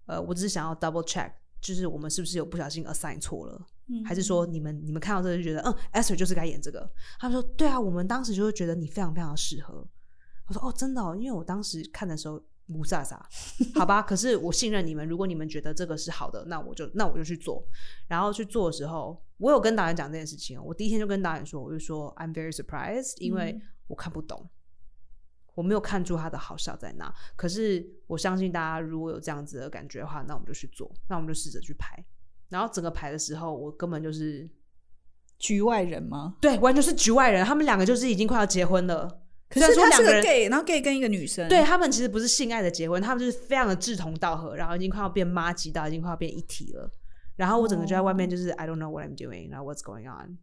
[0.06, 1.32] 呃，我只是想要 double check。
[1.60, 3.60] 就是我们是不是有不小心 assign 错了？
[4.06, 6.88] 还是说你们你们看到这个就觉得嗯，Esther 就是该演这个？
[7.19, 9.86] 他们说对啊，我们当时就会觉得你非常非常适合。
[10.47, 13.19] 我说哦，真的，哦，因为我当时看的时候不飒飒，
[13.73, 13.99] 好吧。
[14.03, 17.65] 可是我信任你们，如果你们觉得这个是好的，那我就那我就去做。
[18.08, 20.63] 然后去做的时候，我有跟导演讲这件事情。
[20.63, 24.47] 我第一天就跟导演说，我就说 I'm very surprised，因为我看不懂。
[25.57, 31.97] 我没有看出他的好笑在哪，可是我相信大家如果有这样子的感觉的话，那我们就去做，那我们就试着去排。
[32.49, 34.47] 然后整个排的时候，我根本就是
[35.39, 36.35] 局外人吗？
[36.39, 37.43] 对，完全是局外人。
[37.43, 39.09] 他们两个就是已经快要结婚了，
[39.49, 46.87] 可是他是个 gay，然后 gay 跟一个女生，对他们其实不是性爱的结婚，他们就是非常的志同道合，然后已经快要变妈级到已经快要变一体了。
[47.35, 50.37] 然后我整个就在外面就是 I don't know what I'm doing，然后 What's going on？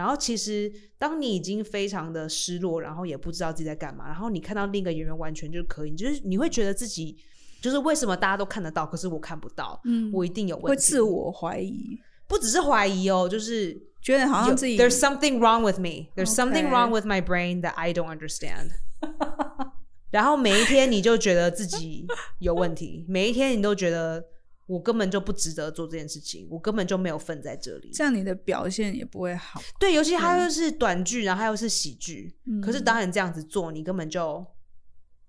[0.00, 7.14] 然后其实，当你已经非常的失落，然后也不知道自己在干嘛，然后你看到另一个演员完全就可以，就是你会觉得自己
[7.60, 18.70] 就是为什么大家都看得到，可是我看不到，嗯，我一定有问题，会自我怀疑，不只是怀疑哦，就是觉得好像自己 There's something wrong with me, There's something wrong with my brain that I don't understand。
[20.10, 22.06] 然后每一天你就觉得自己
[22.38, 24.24] 有问题，每一天你都觉得。
[24.70, 27.90] 我根本就不值得做这件事情，我根本就没有份在这里。
[27.92, 29.60] 这样你的表现也不会好。
[29.80, 34.46] 对，尤其他又是短剧，然后他又是喜剧，可是导演这样子做，你根本就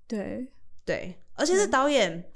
[0.05, 0.47] 对
[0.85, 1.19] 对。
[1.33, 2.31] 而且这导演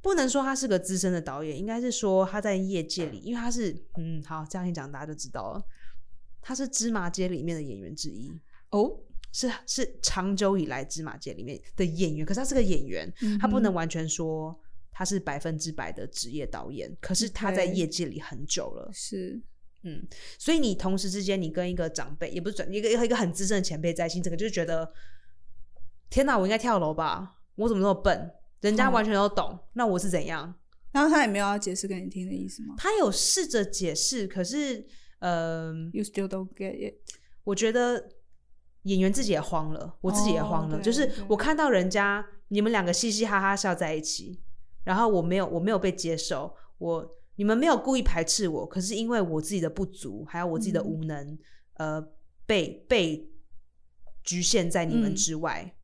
[0.00, 5.60] 不能说他是个资深的导演，应该是说他在业界里，因为他是嗯，好这样一讲大家就知道了，
[6.40, 8.30] 他是芝麻街里面的演员之一
[8.70, 8.96] 哦，
[9.32, 14.56] 是是长久以来芝麻街里面的演员，可是他是个演员，他不能完全说。
[14.98, 18.90] 他是百分之百的职业导演，可是他在业界里很久了。
[18.94, 19.38] 是，
[19.82, 20.02] 嗯，
[20.38, 24.90] 所以你同时之间，你跟一个长辈，也不是转一个一个很资深的前辈在一起，整个就觉得，
[26.08, 27.36] 天哪，我应该跳楼吧？
[27.56, 28.32] 我怎么那么笨？
[28.62, 30.54] 人家完全都懂，那我是怎样？
[30.92, 32.74] 然后他也没有要解释给你听的意思吗？
[32.78, 34.82] 他有试着解释，可是，
[35.18, 36.94] 呃，You still don't get it。
[37.44, 38.02] 我觉得
[38.84, 44.40] 演员自己也慌了，我自己也慌了，就是我看到人家你们两个嘻嘻哈哈笑在一起。
[44.86, 46.54] 然后我没有，我没有被接受。
[46.78, 51.36] 我你们没有故意排斥我，可是因为我自己的不足，还有我自己的无能，
[51.74, 52.00] 呃，
[52.46, 53.28] 被被
[54.22, 55.74] 局限在你们之外。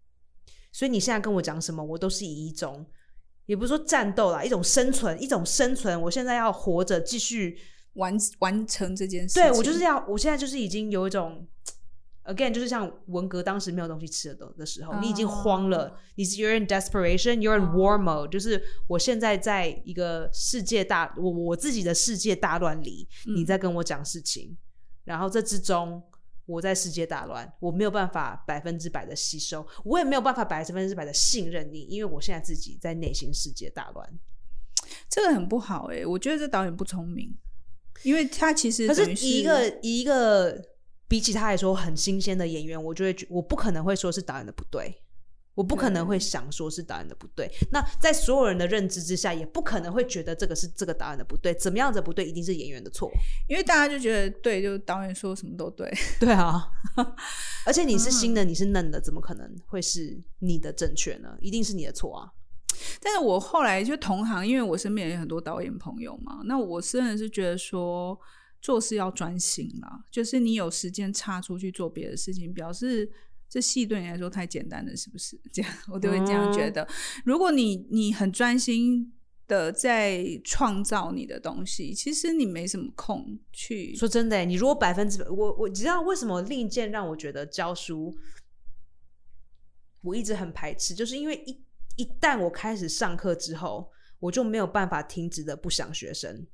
[0.70, 2.86] 所以你现在跟我讲什么，我都是以一种，
[3.46, 6.00] 也不是说战斗啦，一种生存，一种生存。
[6.02, 7.58] 我现在要活着，继续
[7.94, 9.34] 完完成这件事。
[9.34, 11.44] 对我就是要，我现在就是已经有一种。
[12.24, 18.28] Again，就是像文革当时没有东西吃的的时候，你已经慌了，你是 You're in desperation，You're in war mode。
[18.28, 24.56] 就是我现在在一个世界大我我自己的世界大乱里，你在跟我讲事情，
[25.02, 26.00] 然后这之中
[26.46, 34.08] 我在世界大乱，我没有办法百分之百的吸收，我也没有办法百分之百的信任你，因为我现在自己在内心世界大乱，
[35.08, 37.36] 这个很不好哎，我觉得这导演不聪明，
[38.04, 40.70] 因为他其实可是一个一个。
[41.12, 45.02] 比起他来说很新鲜的演员，我就会我不可能会说是导演的不对，
[45.54, 47.50] 我不可能会想说是导演的不对。
[47.70, 51.52] 那在所有人的认知之下，也不可能会觉得这个是这个导演的不对。
[51.52, 53.10] 怎么样子不对，一定是演员的错，
[53.46, 55.92] 因为大家就觉得对，就导演说什么都对。
[56.18, 56.66] 对啊，
[57.66, 61.36] 而且你是新的，你是嫩的，怎么可能会是你的正确呢？
[61.42, 62.32] 一定是你的错啊！
[63.02, 68.18] 但是我后来就同行，因为我身边有很多导演朋友嘛，那我真的是觉得说。
[68.62, 73.10] 做事要专心啦，就是你有时间插出去做别的事情，表示
[73.48, 75.38] 这戏对你来说太简单了，是不是？
[75.52, 76.88] 这样我都会这样觉得。
[77.24, 79.12] 如果你你很专心
[79.48, 83.94] 的在创造你的东西，其实你没什么空去。
[83.96, 88.16] 说真的，你如果百分之百，我我知道为什么另一件让我觉得教书，
[90.02, 91.60] 我一直很排斥，就是因为一
[91.96, 96.46] 一旦我开始上课之后，我就没有办法停止的不想学生。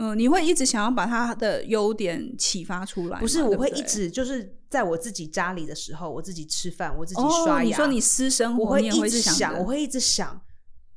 [0.00, 3.18] 嗯，你会一直想要把他的优点启发出来？
[3.18, 7.68] 不是，我会一直就是在我自己家里的时候，我自己吃饭，我自己哦，刷牙。
[7.68, 10.40] 你说你私生活，我会一直想的，我会一直想，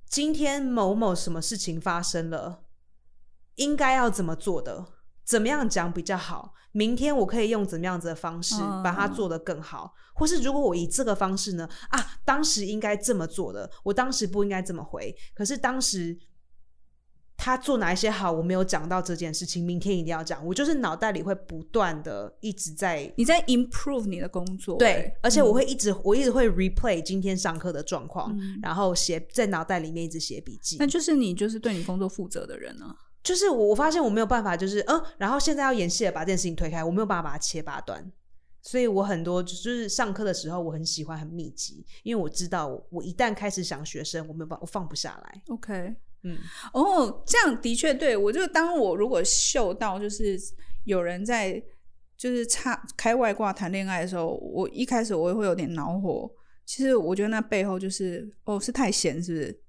[0.07, 2.63] 今天某某什么事情发生了，
[3.55, 4.85] 应该要怎么做的，
[5.25, 6.53] 怎么样讲比较好？
[6.71, 11.67] 明天我可以用怎么样子的方式嗯把它做得更好，或是如果我以这个方式呢？
[11.89, 16.15] 啊，当时应该这么做的，我当时不应该这么回，可是当时。
[17.43, 20.45] 他做哪一些好，我没有讲到这件事情，明天一定要讲。
[20.45, 30.86] 我就是脑袋里会不断的一直在你在 improve 你的工作，对欸，而且我会一直、我一直会 replay 今天上课的状况，嗯然后写在脑袋里面一直写笔记那。
[30.86, 32.95] 就是你就是对你工作负责的人啊。
[33.23, 38.12] 就是我我发现我没有办法，就是嗯，然后现在要演戏了，把这件事情推开，我没有办法把它切八段。
[38.62, 45.41] 所以我很多就是上课的时候，我很喜欢很密集，因为我知道我我一旦开始想学生，我没有办法，我放不下来。
[45.47, 46.38] OK，嗯，
[46.73, 50.38] 哦，这样的确对我就当我如果嗅到就是
[50.84, 51.62] 有人在
[52.17, 56.31] 就是差开外挂谈恋爱的时候，我一开始我也会有点恼火。
[56.63, 59.62] 其实我觉得那背后就是哦，是太闲是不是？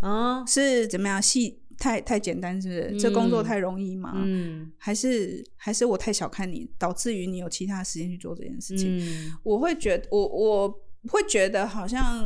[0.00, 1.20] 啊，是怎么样？
[1.22, 3.00] 戏太太简单是不是？
[3.00, 4.12] 这工作太容易吗？
[4.16, 8.98] 嗯还是还是我太小看你，导致于你有其他时间去做这件事情？
[8.98, 10.68] 嗯我会觉得，我我
[11.08, 12.24] 会觉得好像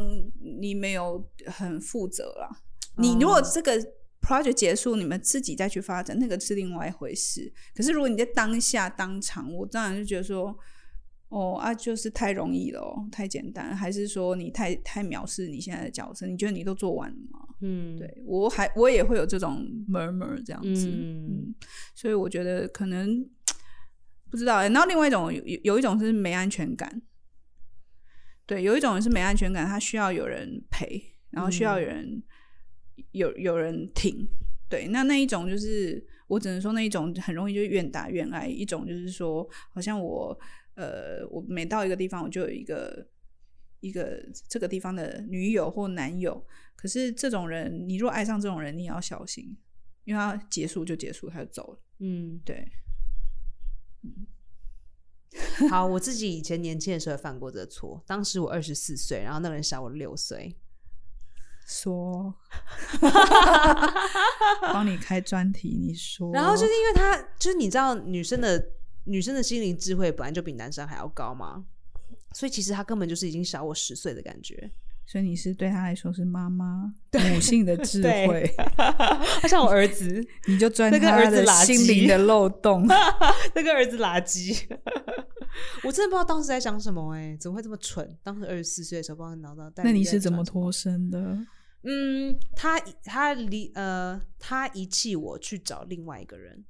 [0.61, 2.49] 你没有很负责啦。
[2.99, 3.73] 你如果这个
[4.21, 7.53] project 结束，你们自己再去发展，那个是另外一回事。
[7.75, 10.57] 可是如果你在当下当场，我当然就觉得说，
[11.29, 16.27] 哦啊，就是太容易了、哦，太简单，还是说你太太藐视你现在的角色？
[16.27, 17.41] 你觉得你都做完了吗？
[17.61, 21.55] 嗯，对我还我也会有这种 murmur 这样子，嗯嗯，
[21.95, 23.29] 所以我觉得可能
[24.31, 24.69] 不知道、欸。
[24.69, 27.03] 然后另外一种有有有一种是没安全感，
[28.47, 32.23] 对，有一种是没安全感，他需要有人陪，然后需要有人、
[33.13, 34.27] 有有人挺，
[34.69, 40.39] 对，那那一种就是我只能说那一种很容易就愿打愿挨，一种就是说好像我
[40.75, 43.07] 呃我每到一个地方我就有一个。
[43.81, 49.57] 一个这个地方的女友或男友，可是这种人，你若爱上这种人，你也要小心，
[50.03, 51.81] 因为他结束就结束，他就走了。
[52.01, 52.69] 嗯，对，
[55.71, 58.03] 好，我自己以前年轻的时候犯过这个错。
[58.05, 60.57] 当时我二十四岁，然后那个人小我六岁。
[61.69, 62.35] 说，
[64.73, 68.71] 帮你开专题，你说，然后就是因为他，就是你知道，女生的
[69.05, 71.63] 女生的心灵智慧本来就比男生还要高嘛，
[72.33, 74.71] 所以其实他根本就是已经小我十岁的感觉。
[75.07, 78.51] 所以你是对他来说是妈妈母性的智慧，
[79.41, 82.87] 他像我儿子，你就钻那跟他的儿子心灵的漏洞。
[83.55, 84.67] 那个儿子垃圾。
[85.83, 88.07] 我真的不知道当时在想什么哎、怎么会这么蠢？
[88.23, 89.83] 当时二十四岁的时候，不知道脑袋。
[89.83, 90.71] 那你是怎么脱？
[90.71, 91.39] 身的？
[91.83, 96.65] 嗯，他他离呃，他遗弃我去找另外一个人。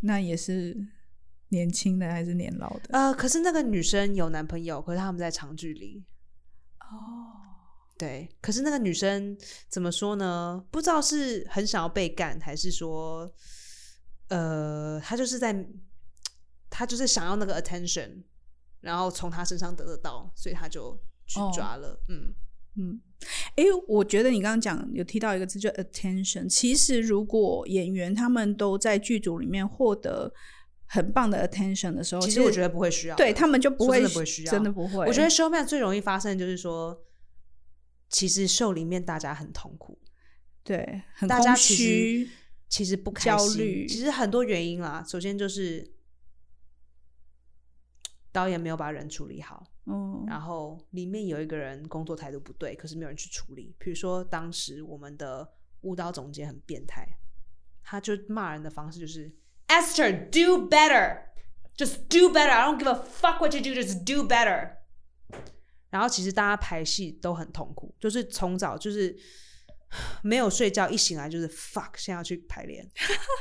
[0.00, 0.76] 那也是
[1.48, 2.90] 年轻的还是年老的？
[2.90, 6.04] 呃，可是那个女生有男朋友，可是他们在长距离。
[6.80, 7.40] 哦，
[7.96, 9.36] 对，可是那个女生
[9.68, 10.64] 怎么说呢？
[10.70, 13.32] 不知道是很想要被干，还是说，
[14.28, 15.66] 呃，她就是在，
[16.68, 18.22] 她就是想要那个 attention，
[18.80, 20.96] 然后从他身上得得到，所以他就
[21.26, 21.98] 去哦抓了。
[22.08, 22.34] 嗯
[22.76, 23.00] 嗯，
[23.56, 26.48] 诶，我觉得你刚刚讲有提到一个字，就 attention。
[26.48, 30.32] 其实如果演员他们都在剧组里面获得
[30.86, 35.06] 很棒的 attention 的时候，其实我觉得不会需要，对他们就不会真的不会需要，真的不会。
[35.06, 37.02] 我觉得 showman 最容易发生就是说，
[38.08, 39.98] 其实秀里面大家很痛苦，
[40.62, 42.30] 对，很大家空其虚实。
[42.68, 45.04] 其实不开焦心虑其实很多原因啦。
[45.08, 45.88] 首先就是
[48.32, 53.74] 导演没有把人处理好，嗯，然后里面有一个人工作态度不对，可是没有人去处理。
[53.78, 55.48] 比如说当时我们的
[55.82, 57.06] 舞蹈总监很变态，
[57.82, 59.32] 他就骂人的方式就是
[59.68, 61.24] Esther do better。
[61.76, 62.50] Just do better.
[62.50, 63.78] I don't give a fuck what you do.
[63.78, 64.76] Just do better.
[65.90, 69.14] 然后其实大家排戏都很痛苦，就是从早就是
[70.24, 72.90] 没有睡觉，一醒来就是 fuck，现在要去排练，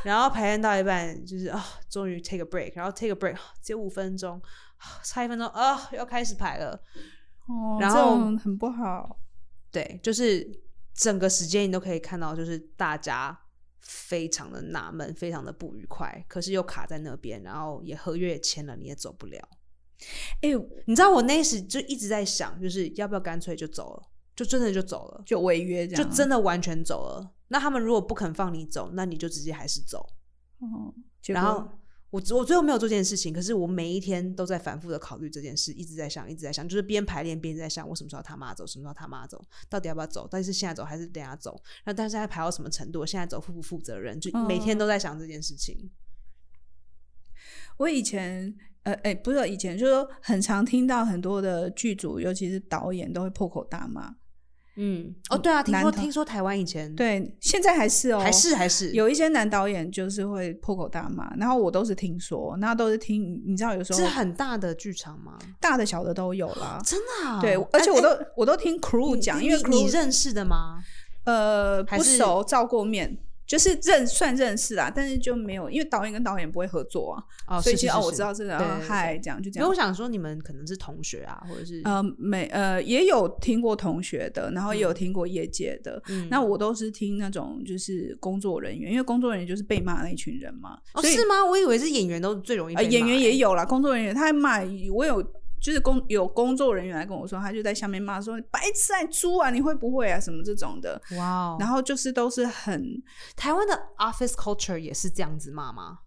[0.03, 4.41] 然后排练到一半就是啊、终于 take a break，然后 take a break 只有五分钟，
[5.03, 6.79] 差一分钟啊、要开始排了。
[7.47, 9.19] 哦，然后很不好。
[9.71, 10.47] 对，就是
[10.93, 13.37] 整个时间你都可以看到，就是大家
[13.81, 19.39] 非常的纳闷，非常的不愉快，可是又卡在那边，然后也合约也签了，你也走不了。
[20.41, 20.49] 哎、
[20.85, 24.03] 你知道我那时就一直在想，就是要不要干脆就走了，
[24.35, 27.33] 就真的就走了，就违约这样就，真的完全走了。
[27.47, 29.99] 那他们如果不肯放你走，那你就直接还是走。
[30.59, 30.93] 哦，
[31.27, 31.69] 然后
[32.15, 41.61] 我我最后没有做这件事情，可是我每一天都在反复的考虑这件事，一直在想，一直在想，就是边排练边在想，我什么时候他妈走，什么时候他妈走，到底要不要走，到底是现在走还是等下走？
[41.83, 43.05] 那但是还排到什么程度？
[43.05, 44.17] 现在走负不负责任？
[44.17, 45.91] 就每天都在想这件事情。
[47.75, 54.15] 我以前，呃，哎，不是以前，就是说很常听到很多的剧组，尤其是导演，都会破口大骂。
[54.77, 65.37] 嗯，哦，对啊，听说听说台湾以前对，现在还是哦，还是还是有一些男导演就是会破口大骂，然后我都是听说，那都是听，你知道有时候是很大的剧场吗？
[65.61, 70.79] 大的小的都有啦，真的啊，对，而且我都我都听 crew 讲，因为你认识的吗？
[71.23, 73.17] 呃，不熟，照过面。
[73.47, 79.69] 就是认算认识啦，但是就没有，因为导演跟导演不会合作啊，所以其实哦，我知道这个，嗨，这样就这样。
[79.69, 90.77] 我想说，你们可能是同学啊，或者是呃，没呃，也有听过同学的，然后也有听过业界的，那我都是听那种就是工作人员，因为工作人员就是被骂那一群人嘛。
[90.93, 91.45] 哦，是吗？
[91.45, 94.59] 我以为是演员都最容易，演员也有啦，工作人员他骂
[94.93, 95.23] 我有。
[95.61, 100.19] 就是工有工作人员来跟我说，他就在下面骂说：“白痴啊，猪啊，你会不会啊？
[100.19, 103.01] 什么这种的。”哇，然后就是都是很
[103.35, 105.99] 台湾的 office culture 也是这样子骂吗？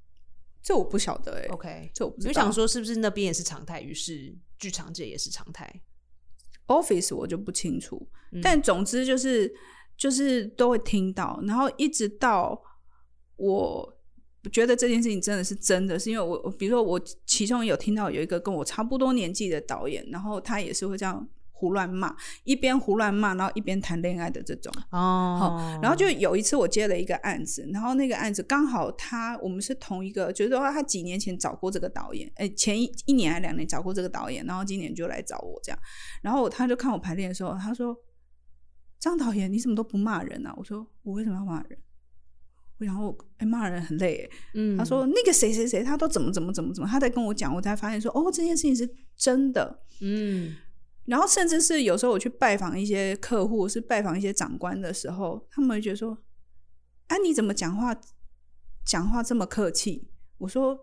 [0.63, 1.47] 这我不晓得哎。
[1.49, 5.69] OK，这我就想说是不是那边也是常态，于是剧场界也是常态。
[6.69, 8.09] office 我就不清楚，
[8.43, 9.53] 但总之就是
[9.97, 12.63] 就是都会听到，然后一直到
[13.37, 13.98] 我。
[14.51, 22.15] 觉得这件事情真的是真的，是因为我，比如说我其中有听到有一个跟我差不多年纪的导演，然后他也是会这样胡乱骂，
[22.45, 25.79] 一边胡乱骂，然后一边谈恋爱的这种哦。
[25.83, 35.79] 然后就有一次我接了一个案子，然后那个案子刚好他我们是同一个，就是说他几年前找过这个导演，哎，前一一年还两年找过这个导演，然后今年就来找我这样，
[36.23, 37.97] 然后他就看我排练的时候，他说
[39.01, 41.77] ：“张导演，你怎么都不骂人啊？”我说：“我为什么要骂人？”
[42.87, 44.31] 然后哎，骂人很累。
[44.55, 49.83] 嗯，他说那个谁谁谁，他都怎么怎么怎么怎么，他在跟我讲，我才发现说哦，这件事情是真的。
[50.01, 50.55] 嗯，
[51.07, 56.17] 然后甚至是有时候我去拜访一些客户，是拜访一些长官的时候，他们会觉得说，
[57.09, 57.95] 啊，你怎么讲话
[58.87, 60.09] 讲话这么客气？
[60.39, 60.79] 我说，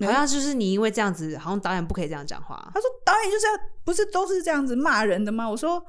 [0.00, 2.70] 好像就是你因为这样子，好像导演不可以这样讲话。
[2.72, 3.52] 他说导演就是要
[3.84, 5.50] 不是都是这样子骂人的吗？
[5.50, 5.84] 我说。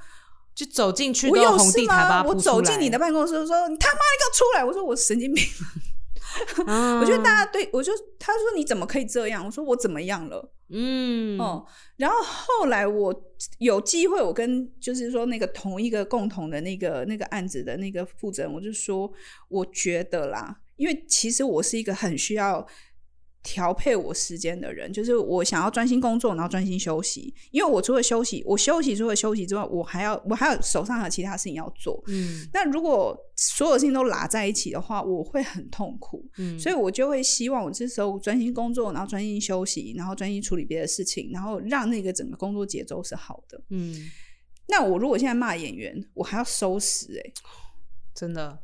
[0.55, 2.23] 就走进去，我有事吗？
[2.23, 5.43] 我走进你的办公室说：“你他妈你给我出来！”我说：“我神经病。
[6.99, 11.65] ”我觉得大家对我就他说：“你怎么可以这样？”我说：“我怎么样了？”嗯哦，
[11.97, 13.13] 然后后来我
[13.59, 19.11] 有机会，我跟就是说那个同一个共同的那个那个案子的那个负责人，我就说
[19.49, 22.65] ：“我觉得啦，因为其实我是一个很需要。”
[23.43, 27.33] 调配我时间的人，就是我想要专心工作，然后专心休息。
[27.51, 32.01] 因为我除了休息，我休息除了休息之外，我还要我还有手上还有其他事情要做。
[32.07, 36.25] 嗯，那如果所有事情都拉在一起的话，我会很痛苦。
[36.37, 43.61] 嗯，所以我就会希望我这时候专心工作，然后专心休息，然后专心处理别的事情，然后让那个整个工作节奏是好的。
[43.69, 44.09] 嗯，
[44.67, 47.31] 那我如果现在骂演员，我还要收拾哎，
[48.15, 48.57] 真的。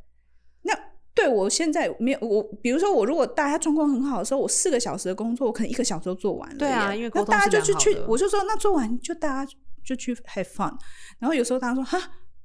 [1.19, 6.57] 对，我现在没有我，比如说我如果大家状况很好的时候，我四个小时的工作，我可能一个小时就做完了。
[6.57, 9.51] 对啊，因为那大家就去去，我就说那做完就大家
[9.83, 10.73] 就去 have fun。
[11.17, 11.99] 然后有时候他说哈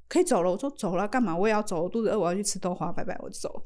[0.08, 1.36] 可以走了，我说走了干嘛？
[1.36, 3.62] 我也要走，我肚子饿，我要去吃豆花，拜拜，我就走。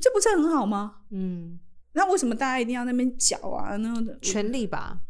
[0.00, 0.96] 这不是很好吗？
[1.10, 1.58] 嗯，
[1.92, 3.76] 那为什么大家一定要那边搅啊？
[3.76, 5.00] 那权力吧，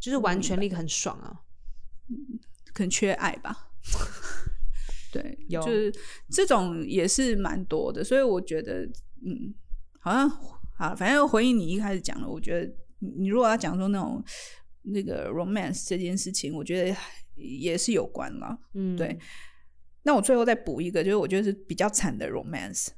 [0.00, 1.38] 就是玩权力很爽啊，
[2.72, 3.68] 可能缺爱吧。
[5.12, 5.92] 对，有就是
[6.30, 8.84] 这种也是蛮多的，所以我觉得，
[9.24, 9.54] 嗯，
[10.00, 10.28] 好像
[10.76, 14.22] 啊，反正回应你一开始讲的，我觉得你如果要讲说那种
[14.82, 16.96] 那个 romance 这件事情，我觉得
[17.34, 19.18] 也是有关了，嗯，对。
[20.04, 22.88] 那我最后再补一个，就是我觉得是比较惨的 romance，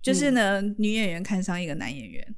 [0.00, 2.34] 就是呢，女演员看上一个男演员，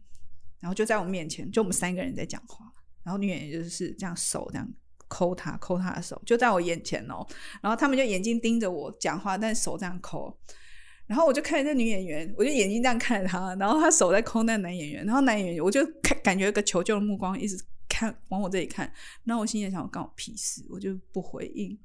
[0.60, 2.64] 然后就在我面前，就我们三个人在讲话，
[3.04, 4.68] 然后女演员就是这样手这样。
[5.08, 7.26] 抠他，抠他的手，就在我眼前哦。
[7.62, 10.36] 然后他们就眼睛盯着我讲话，但手这样抠。
[11.06, 15.06] 然后我就看着那女演员，我就眼睛这样看着她，然后她手在抠那男演员。
[15.06, 17.56] 然后男演员，我就看感觉一个求救的目光一直
[17.88, 18.92] 看往我这里看。
[19.24, 21.78] 然后我心里想，我干我屁事，我就不回应，因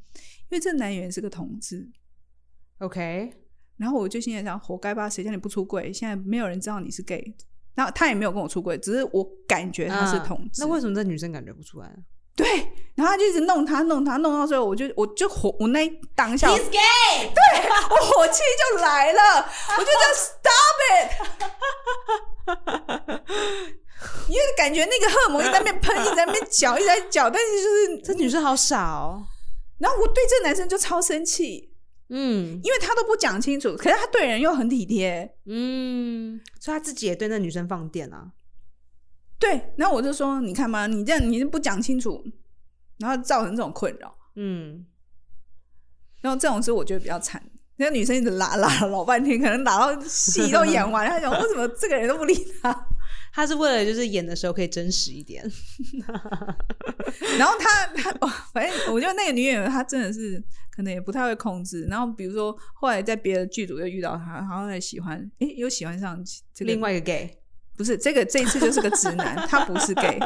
[0.50, 1.90] 为这男演员是个同志。
[2.80, 3.34] OK。
[3.78, 5.92] 然后我就心里想，活该吧，谁叫你不出柜？
[5.92, 7.34] 现在没有人知道你是 gay。
[7.76, 10.62] 然后他也没有跟我出柜，只是我感觉他是同志。
[10.62, 11.92] 那为什么这女生感觉不出来？
[12.36, 12.46] 对，
[12.96, 19.46] 然后他就一直弄他，弄他，弄到最后，我就我就火，我那当下，对我火气就来了，
[19.78, 21.12] 我就叫 stop it，
[24.30, 29.24] 因为感觉那个荷尔蒙一直在那边喷，一直在那边搅，一直在搅，但是就是这女生好傻哦。
[29.78, 31.72] 然后我对这男生就超生气，
[32.10, 38.32] 嗯，因为他都不讲清楚，可是他对人又很体贴，嗯，所以他自己也对那女生放电啊。
[39.40, 42.24] 对，然后我就说，你看嘛，你这样你是不讲清楚，
[43.00, 44.16] 然后造成这种困扰。
[44.36, 44.86] 嗯，
[46.22, 47.44] 然后这种事我觉得比较惨，
[47.76, 52.88] 那个女生一直拉拉了老半天，可能拉到戏都演完，她想为什么这个人都不理她？
[53.34, 55.44] 她是为了就是演的时候可以真实一点。
[57.38, 61.86] 然后她她哦，反正我觉得那个女演员她真的是可能也不太会控制。
[61.86, 66.24] 然后比如说后来在别的剧组又遇到她，然后还喜欢，诶，又喜欢上
[66.54, 67.38] 这个另外一个 gay，
[67.78, 70.18] 不是这个这一次就是个直男， 他不是 gay。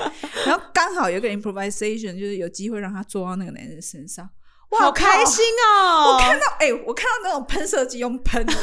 [0.46, 4.30] 然后刚好有个 improvisation，就是有机会让他坐到那个男人身上。
[4.72, 6.12] 哇好开心哦！
[6.12, 8.54] 我看到，哎、我看到那种喷射机用喷的，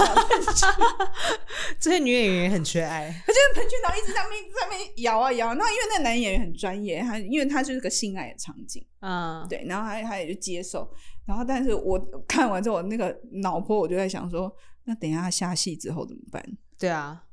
[1.80, 3.08] 这些女演员也很缺爱。
[3.26, 5.46] 她就是喷去，然后一直在那边在那边摇啊摇。
[5.54, 10.86] 然后因为那个男演员很专业，他因为他就是个性爱的场景，嗯，对，然后他他也就接受。
[11.26, 14.54] 然后但是我看完之后，那个脑波我就在想说，
[14.84, 16.44] 那等一下他下戏之后怎么办？
[16.78, 17.23] 对啊，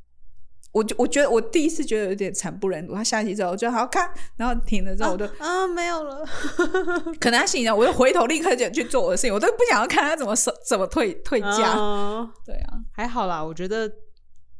[0.71, 2.93] 我就我觉得我第一次觉得有点惨不忍睹。
[2.93, 6.25] 他下戏之后我就好看，然后停了之后我就、啊没有了。
[7.19, 11.75] 可能他心里想，我就回头立刻就去做我的事情，我都不想要看他怎么收怎么退退价。
[11.77, 13.91] 嗯对啊，还好啦，我觉得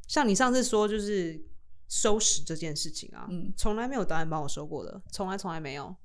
[0.08, 1.42] 像你上次说就是
[1.88, 5.96] 收拾这件事情啊，嗯从来没有导演帮我收过的，从来从来没有，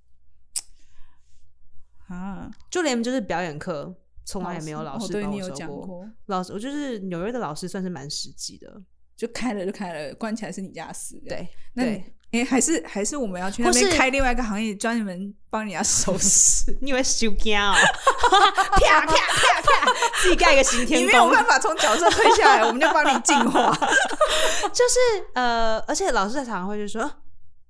[2.09, 3.93] 啊，就连就是表演课，
[4.25, 8.81] 从来也没有老哦师帮你收过，老师，我就是纽约的老师，算是蛮实际的。
[9.17, 11.21] 就开了就开了，关起来是你家的事。
[11.27, 11.85] 这样，对，那
[12.33, 16.77] 哎、还是还是我们要去那边是开另外一个行业，专门帮人家收拾。
[16.83, 17.75] 你以为修家哦？
[18.77, 21.09] 啪啪啪啪，自己盖一个行你天宫。
[21.09, 23.73] 没有办法从角色退下来，我们就帮你净化。
[24.73, 27.19] 就是呃，而且老师在常常会就说，啊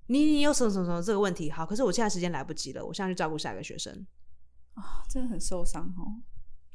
[0.09, 4.07] 你你有什么什么什么这个问题，好，可是我现在时间来不及了，我现在去照顾下一个学生。
[5.09, 6.23] 真的很受伤哦。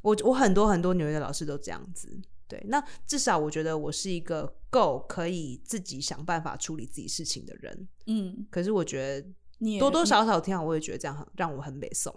[0.01, 2.09] 我我很多很多纽约的老师都这样子，
[2.51, 7.87] 对，那至少我觉得我是一个够可以自己想办法处理自己事情的人。
[8.07, 9.25] 嗯，可是我觉得
[9.59, 12.13] 你多多少少听完，我也觉得这样很让我很北宋。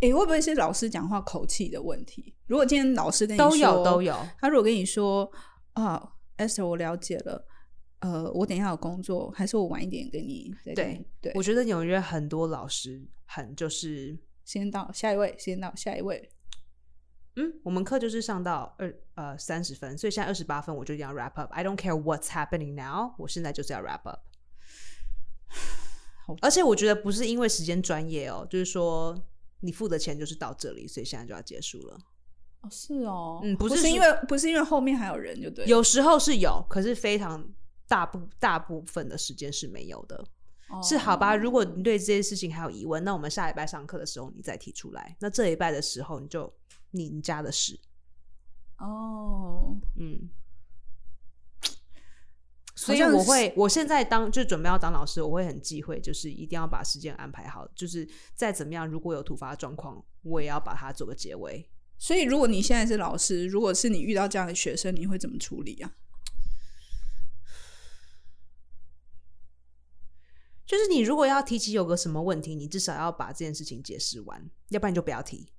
[0.00, 2.34] 哎、会不会是老师讲话口气的问题？
[2.46, 5.30] 如果今天老师跟你都有都有，他如果跟你说
[5.74, 6.02] 啊
[6.38, 7.44] ，Esther，我了解了，
[7.98, 16.30] 呃，我等一下有工作，还是我晚一点跟你对对，我觉得纽约很多老师很就是，先到下一位，先到下一位。
[17.36, 21.50] 嗯，我们课就是上到二呃三十分，所以现在二十八分我就一定要 wrap up。
[21.52, 24.20] I don't care what's happening now，我现在就是要 wrap up。
[26.40, 29.18] 而且我觉得不是因为时间专业哦，就是说
[29.60, 31.98] 你付的钱就是到这里，所以现在就要结束了。
[32.60, 37.44] 哦，是哦，嗯不是不是因为不是因为后面还有人，就对，有时候是有，可是非常
[37.88, 40.16] 大部大部分的时间是没有的。
[40.70, 41.36] 哦是好吧？
[41.36, 45.14] 如果你对这件事情还有疑问，那我们下礼拜上课的时候你再提出来。
[45.20, 46.50] 那这一拜的时候你就
[46.92, 47.78] 你家的事，
[48.78, 50.30] 哦，嗯。
[52.74, 61.68] 所以我会，我现在当就准备要当老师，我会很忌讳，就是一定要把时间安排好，就是再怎么样，如果有突发状况，我也要把它做个结尾。
[61.98, 65.94] 所以如果你现在是老师，如果是你遇到这样的学生，你会怎么处理啊？
[70.66, 75.52] 就是你如果要提起有个什么问题，你至少要把这件事情解释完，要不然你就不要提。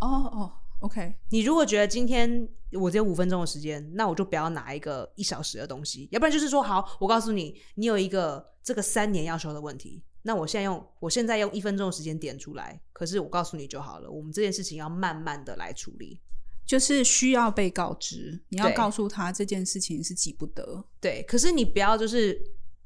[0.00, 16.20] 哦哦，OK，你如果觉得今天我只有五分钟的时间，那我就不要拿一个一小时的东西，要不然就是说好，我告诉你，你有一个这个三年要修的问题，那我现在用我现在用一分钟的时间点出来，可是我告诉你就好了，我们这件事情要慢慢的来处理。
[16.66, 20.84] 就是需要被告知，你要告诉他这件事情是急不得。
[21.00, 22.38] 对，可是你不要就是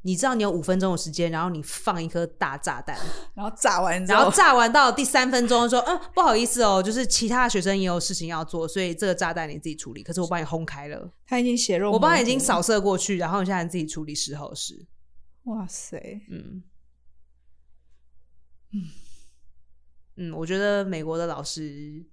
[0.02, 2.96] 你知道你有五分钟的时间，然后你放一颗大炸弹，
[3.34, 10.02] 然后炸完之然后后，炸完到第三分钟说，嗯，不好意思哦，就是其他学生也有事情要做，所以这个炸弹你自己处理。
[10.02, 14.86] 可是我帮你轰开了，他已经血肉，我帮你已经扫射过去，然后你现在自己处理事后事。
[15.44, 16.62] 哇塞，嗯
[18.72, 18.88] 嗯，
[20.16, 22.04] 嗯，我觉得美国的老师，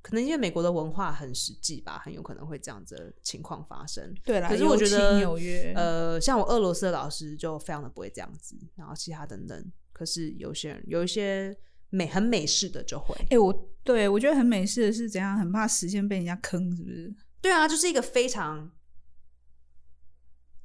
[0.00, 4.14] 可能因为美国的文化很实际吧，很有可能会这样子的情况发生。
[4.24, 9.72] 对啦，可是我觉得纽约，呃，像我俄罗斯的老师就非常的不会这样子，然后其他等等。
[9.92, 11.56] 可是有些人有一些
[11.90, 17.12] 美很美式的就会，哎、我对我觉得很美式的是怎样，很怕时间被人家坑，是不是？
[17.40, 18.70] 对啊，就是一个非常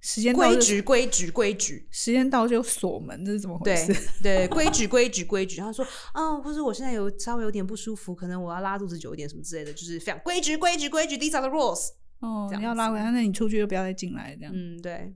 [0.04, 1.88] 时间规矩规矩规矩。
[1.90, 3.96] 时间到就锁门，这是怎么回对事？
[4.22, 5.56] 对，规矩规矩规矩。
[5.58, 11.92] 然后说，啊，或者我现在有稍微有点不舒服，可能我要拉肚子久一点什么之类的，就是非常规矩规矩规矩，these are the rules。
[12.20, 15.14] 哦你要拉回来，那你出去就不要再进来，这样，嗯，对，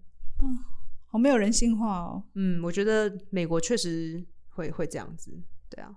[1.05, 2.23] 好没有人性化哦。
[2.35, 5.31] 嗯，我觉得美国确实会会这样子，
[5.69, 5.91] 对啊，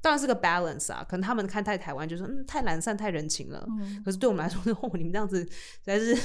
[0.00, 5.50] 当然是个 balance 啊，可能他们看待台湾就是嗯太懒散太人情了，嗯，可是对我们来说， 哦，你们这样子实
[5.84, 6.16] 在是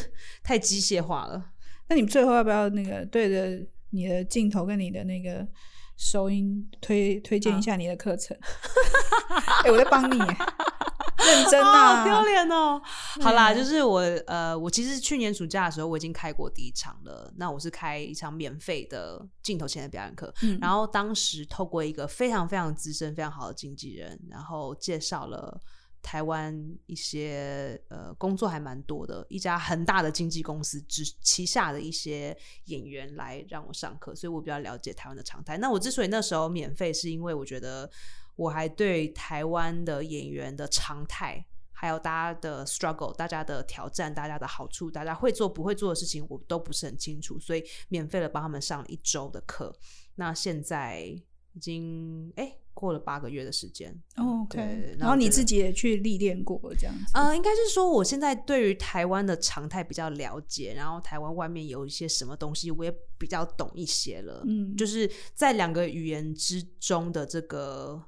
[0.41, 1.51] 太机械化了。
[1.89, 5.47] 那你们最后要不要那个对着你的镜头跟你的那个
[5.95, 8.37] 收音推推荐一下你的课程。
[9.63, 12.81] 哎，我在帮你， 认真啊，丢脸哦。
[13.21, 17.31] 好啦，就是我呃，我其实去年暑假的时候我已经开过第一场了。
[17.37, 25.59] 那我是开一场免费的镜头前的表演课，然后当时透过一个非常非常资深、非常好的经纪人，然后介绍了。
[26.01, 35.57] 台湾一些呃工作还蛮多的，一家很大的经纪公司之旗下的一些演员来让我上课，所以我比较了解台湾的常态。
[35.57, 37.89] 那我之所以那时候免费，是因为我觉得
[38.35, 49.75] 我还对台湾的演员的常态，还有大家的 struggle、大家的挑战、大家的好处、大家会做不会做的事情，我都不是很清楚，所以免费的帮他们上了一周的课。
[50.15, 51.21] 那现在
[51.57, 52.55] 已经哎。
[52.79, 57.05] 过了八个月的时间，OK，然后你自己也去历练过这样子。
[57.15, 64.43] 呃，应该是说我现在对于台湾的常态比较了解，然后台湾外面有一些什么东西，我也比较懂一些了。
[64.45, 67.99] 嗯，就是在两个语言之中的这个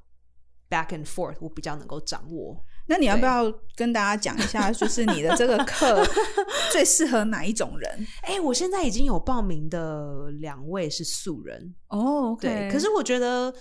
[0.70, 2.64] back and forth，我比较能够掌握。
[2.90, 6.06] 那你要不要跟大家讲一下，就是你的这个课
[6.74, 8.08] 最适合哪一种人？
[8.24, 13.54] 哎，我现在已经有报名的两位是素人哦，对，可是我觉得。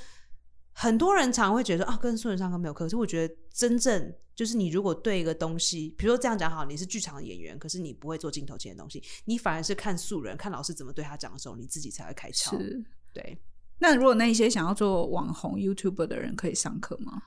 [0.81, 2.85] 很多人常会觉得啊，跟素人上课没有课。
[2.85, 12.57] 可是我觉得真正就是你如果对一个东西，比如说这样讲好，你是剧场的演员，可是你不会做镜头前的东西，你反而是看素人，看老师怎么对他讲的时候，你自己才会开窍。
[12.57, 12.81] 是，
[13.13, 13.37] 对。
[13.81, 17.23] 那如果那一些想要做网红 YouTube 的人可以上课吗？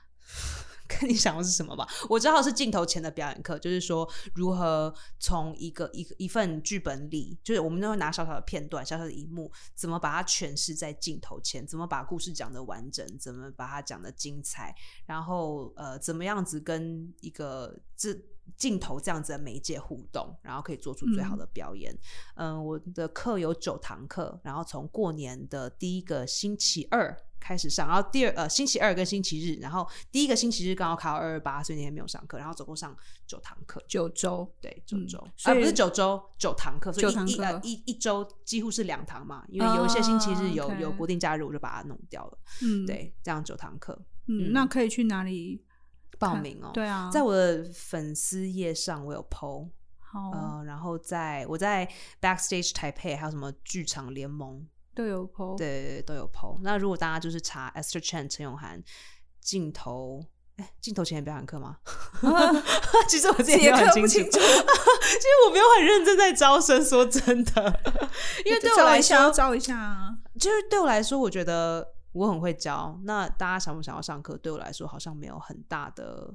[0.92, 14.74] 看你想要是什么吧，我知道是镜头前的表演课，就是说如何从一个一一份剧本里，就是我们都会拿小小的片段、小小的一幕，怎么把它诠释在镜头前，怎么把故事讲的完整，怎么把它讲的精彩，
[15.06, 18.14] 然后呃，怎么样子跟一个这
[18.56, 21.96] 镜头这样子的媒介互动，然后可以做出最好的表演。
[22.34, 27.16] 嗯，我的课有九堂课，然后从过年的第一个星期二。
[27.42, 45.64] 开始上，然后第二呃星期二跟星期日，然后第一个星期日刚好考二二八，所以那天没有上课，然后总共上九堂课，九周，对，九周，啊不是九周，九堂课，所以一呃一一周几乎是两堂嘛，因为有一些星期日有有国定假日，我就把它弄掉了，嗯，对，这样九堂课，嗯，那可以去哪里
[46.20, 46.70] 报名哦？
[46.72, 49.68] 对啊，在我的粉丝页上我有 PO，
[49.98, 51.90] 好，呃，然后在我在
[52.20, 54.64] Backstage 台配还有什么剧场联盟。
[54.94, 56.58] 都有 PO，对，都有 PO。
[56.62, 58.82] 那如果大家就是查 Esther Chen 陈永涵
[59.40, 60.24] 镜头，
[60.56, 61.78] 哎，镜头前的表演课吗？
[63.08, 64.18] 其实我自己也很清楚。
[64.20, 67.80] 其实我没有很认真在招生，说真的，
[68.44, 70.10] 因为对我来说，招一下啊。
[70.38, 72.98] 就是对我来说，我觉得我很会教。
[73.04, 74.36] 那大家想不想要上课？
[74.38, 76.32] 对我来说，好像没有很大的。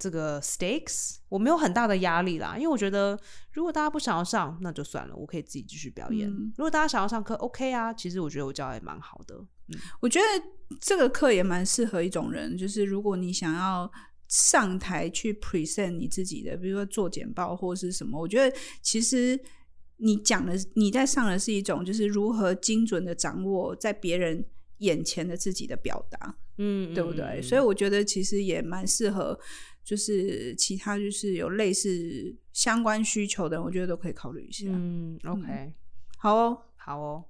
[0.00, 3.16] 这个 stakes 我没有很大的压力啦，因为我觉得
[3.52, 6.28] 如果大家不想要上，那就算了，我可以自己继续表演。
[6.56, 9.36] 如果大家想要上课，OK 啊，其实我觉得我教也蛮好的。
[9.68, 10.24] 嗯，我觉得
[10.80, 13.88] 这个课也蛮适合一种人，就是如果你想要
[14.26, 19.38] 上台去 present 你自己的，比如说做简报或是什么，我觉得其实
[19.98, 24.44] 你讲的你在上的是一种，就是如何精准的掌握在别人
[24.78, 27.40] 眼前的自己的表达，嗯，对不对？
[27.42, 29.38] 所以我觉得其实也蛮适合。
[29.90, 34.66] 就是其他就是有类似相关需求的，我觉得都可以考虑一下。
[34.68, 35.74] 嗯，OK，
[36.16, 37.24] 好哦，好哦。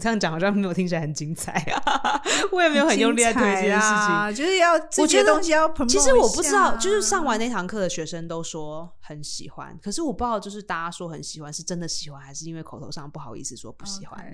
[0.00, 2.20] 这样讲好像没有听起来很精彩啊！
[2.50, 5.72] 我也没有很用力在推这件事情，就是要我觉得东西要。
[5.86, 14.26] 其实我不知道，就是上完那堂课的学生都说很喜欢，可是我不知道，就是大家说很喜欢是真的喜欢，还是因为口头上不好意思说不喜欢？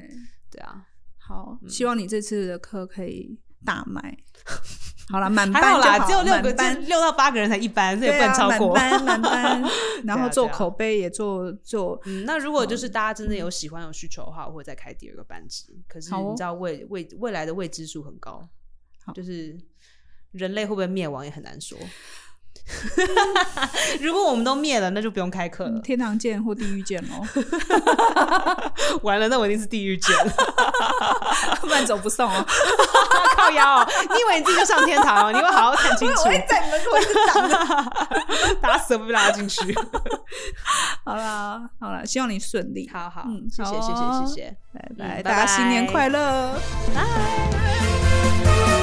[0.50, 0.86] 对啊，
[1.18, 4.16] 好，希望你这次的课可以大卖。
[5.08, 8.72] 好了，满班啦，只有六个班，六到八个人才一班，这也不能超过。
[8.72, 9.70] 满班，满班，
[10.06, 12.00] 然后做口碑也做做。
[12.04, 15.82] 嗯，那如果就是大家真的有喜欢、有需求的话，我会再开第二个班级。
[15.88, 18.48] 可是你知道未未未来的未知数很高，
[19.12, 19.58] 就是
[20.30, 21.76] 人类会不会灭亡也很难说。
[24.00, 25.80] 如果我们都灭了，那就不用开课了。
[25.80, 27.26] 天堂见或地狱见喽。
[29.02, 30.14] 完了，那我一定是地狱见。
[31.68, 32.44] 慢走不送哦。
[33.36, 35.32] 靠腰，你以为你自己就上天堂哦？
[35.32, 36.22] 你会好好看清楚。
[36.24, 37.56] 我在门口一直挡着，
[38.60, 39.74] 打死都不拉进去。
[41.04, 42.90] 好了好了，希望你顺利。
[42.92, 46.54] 好好，谢谢谢谢谢谢，拜拜，大家新年快乐，
[46.94, 48.79] 拜。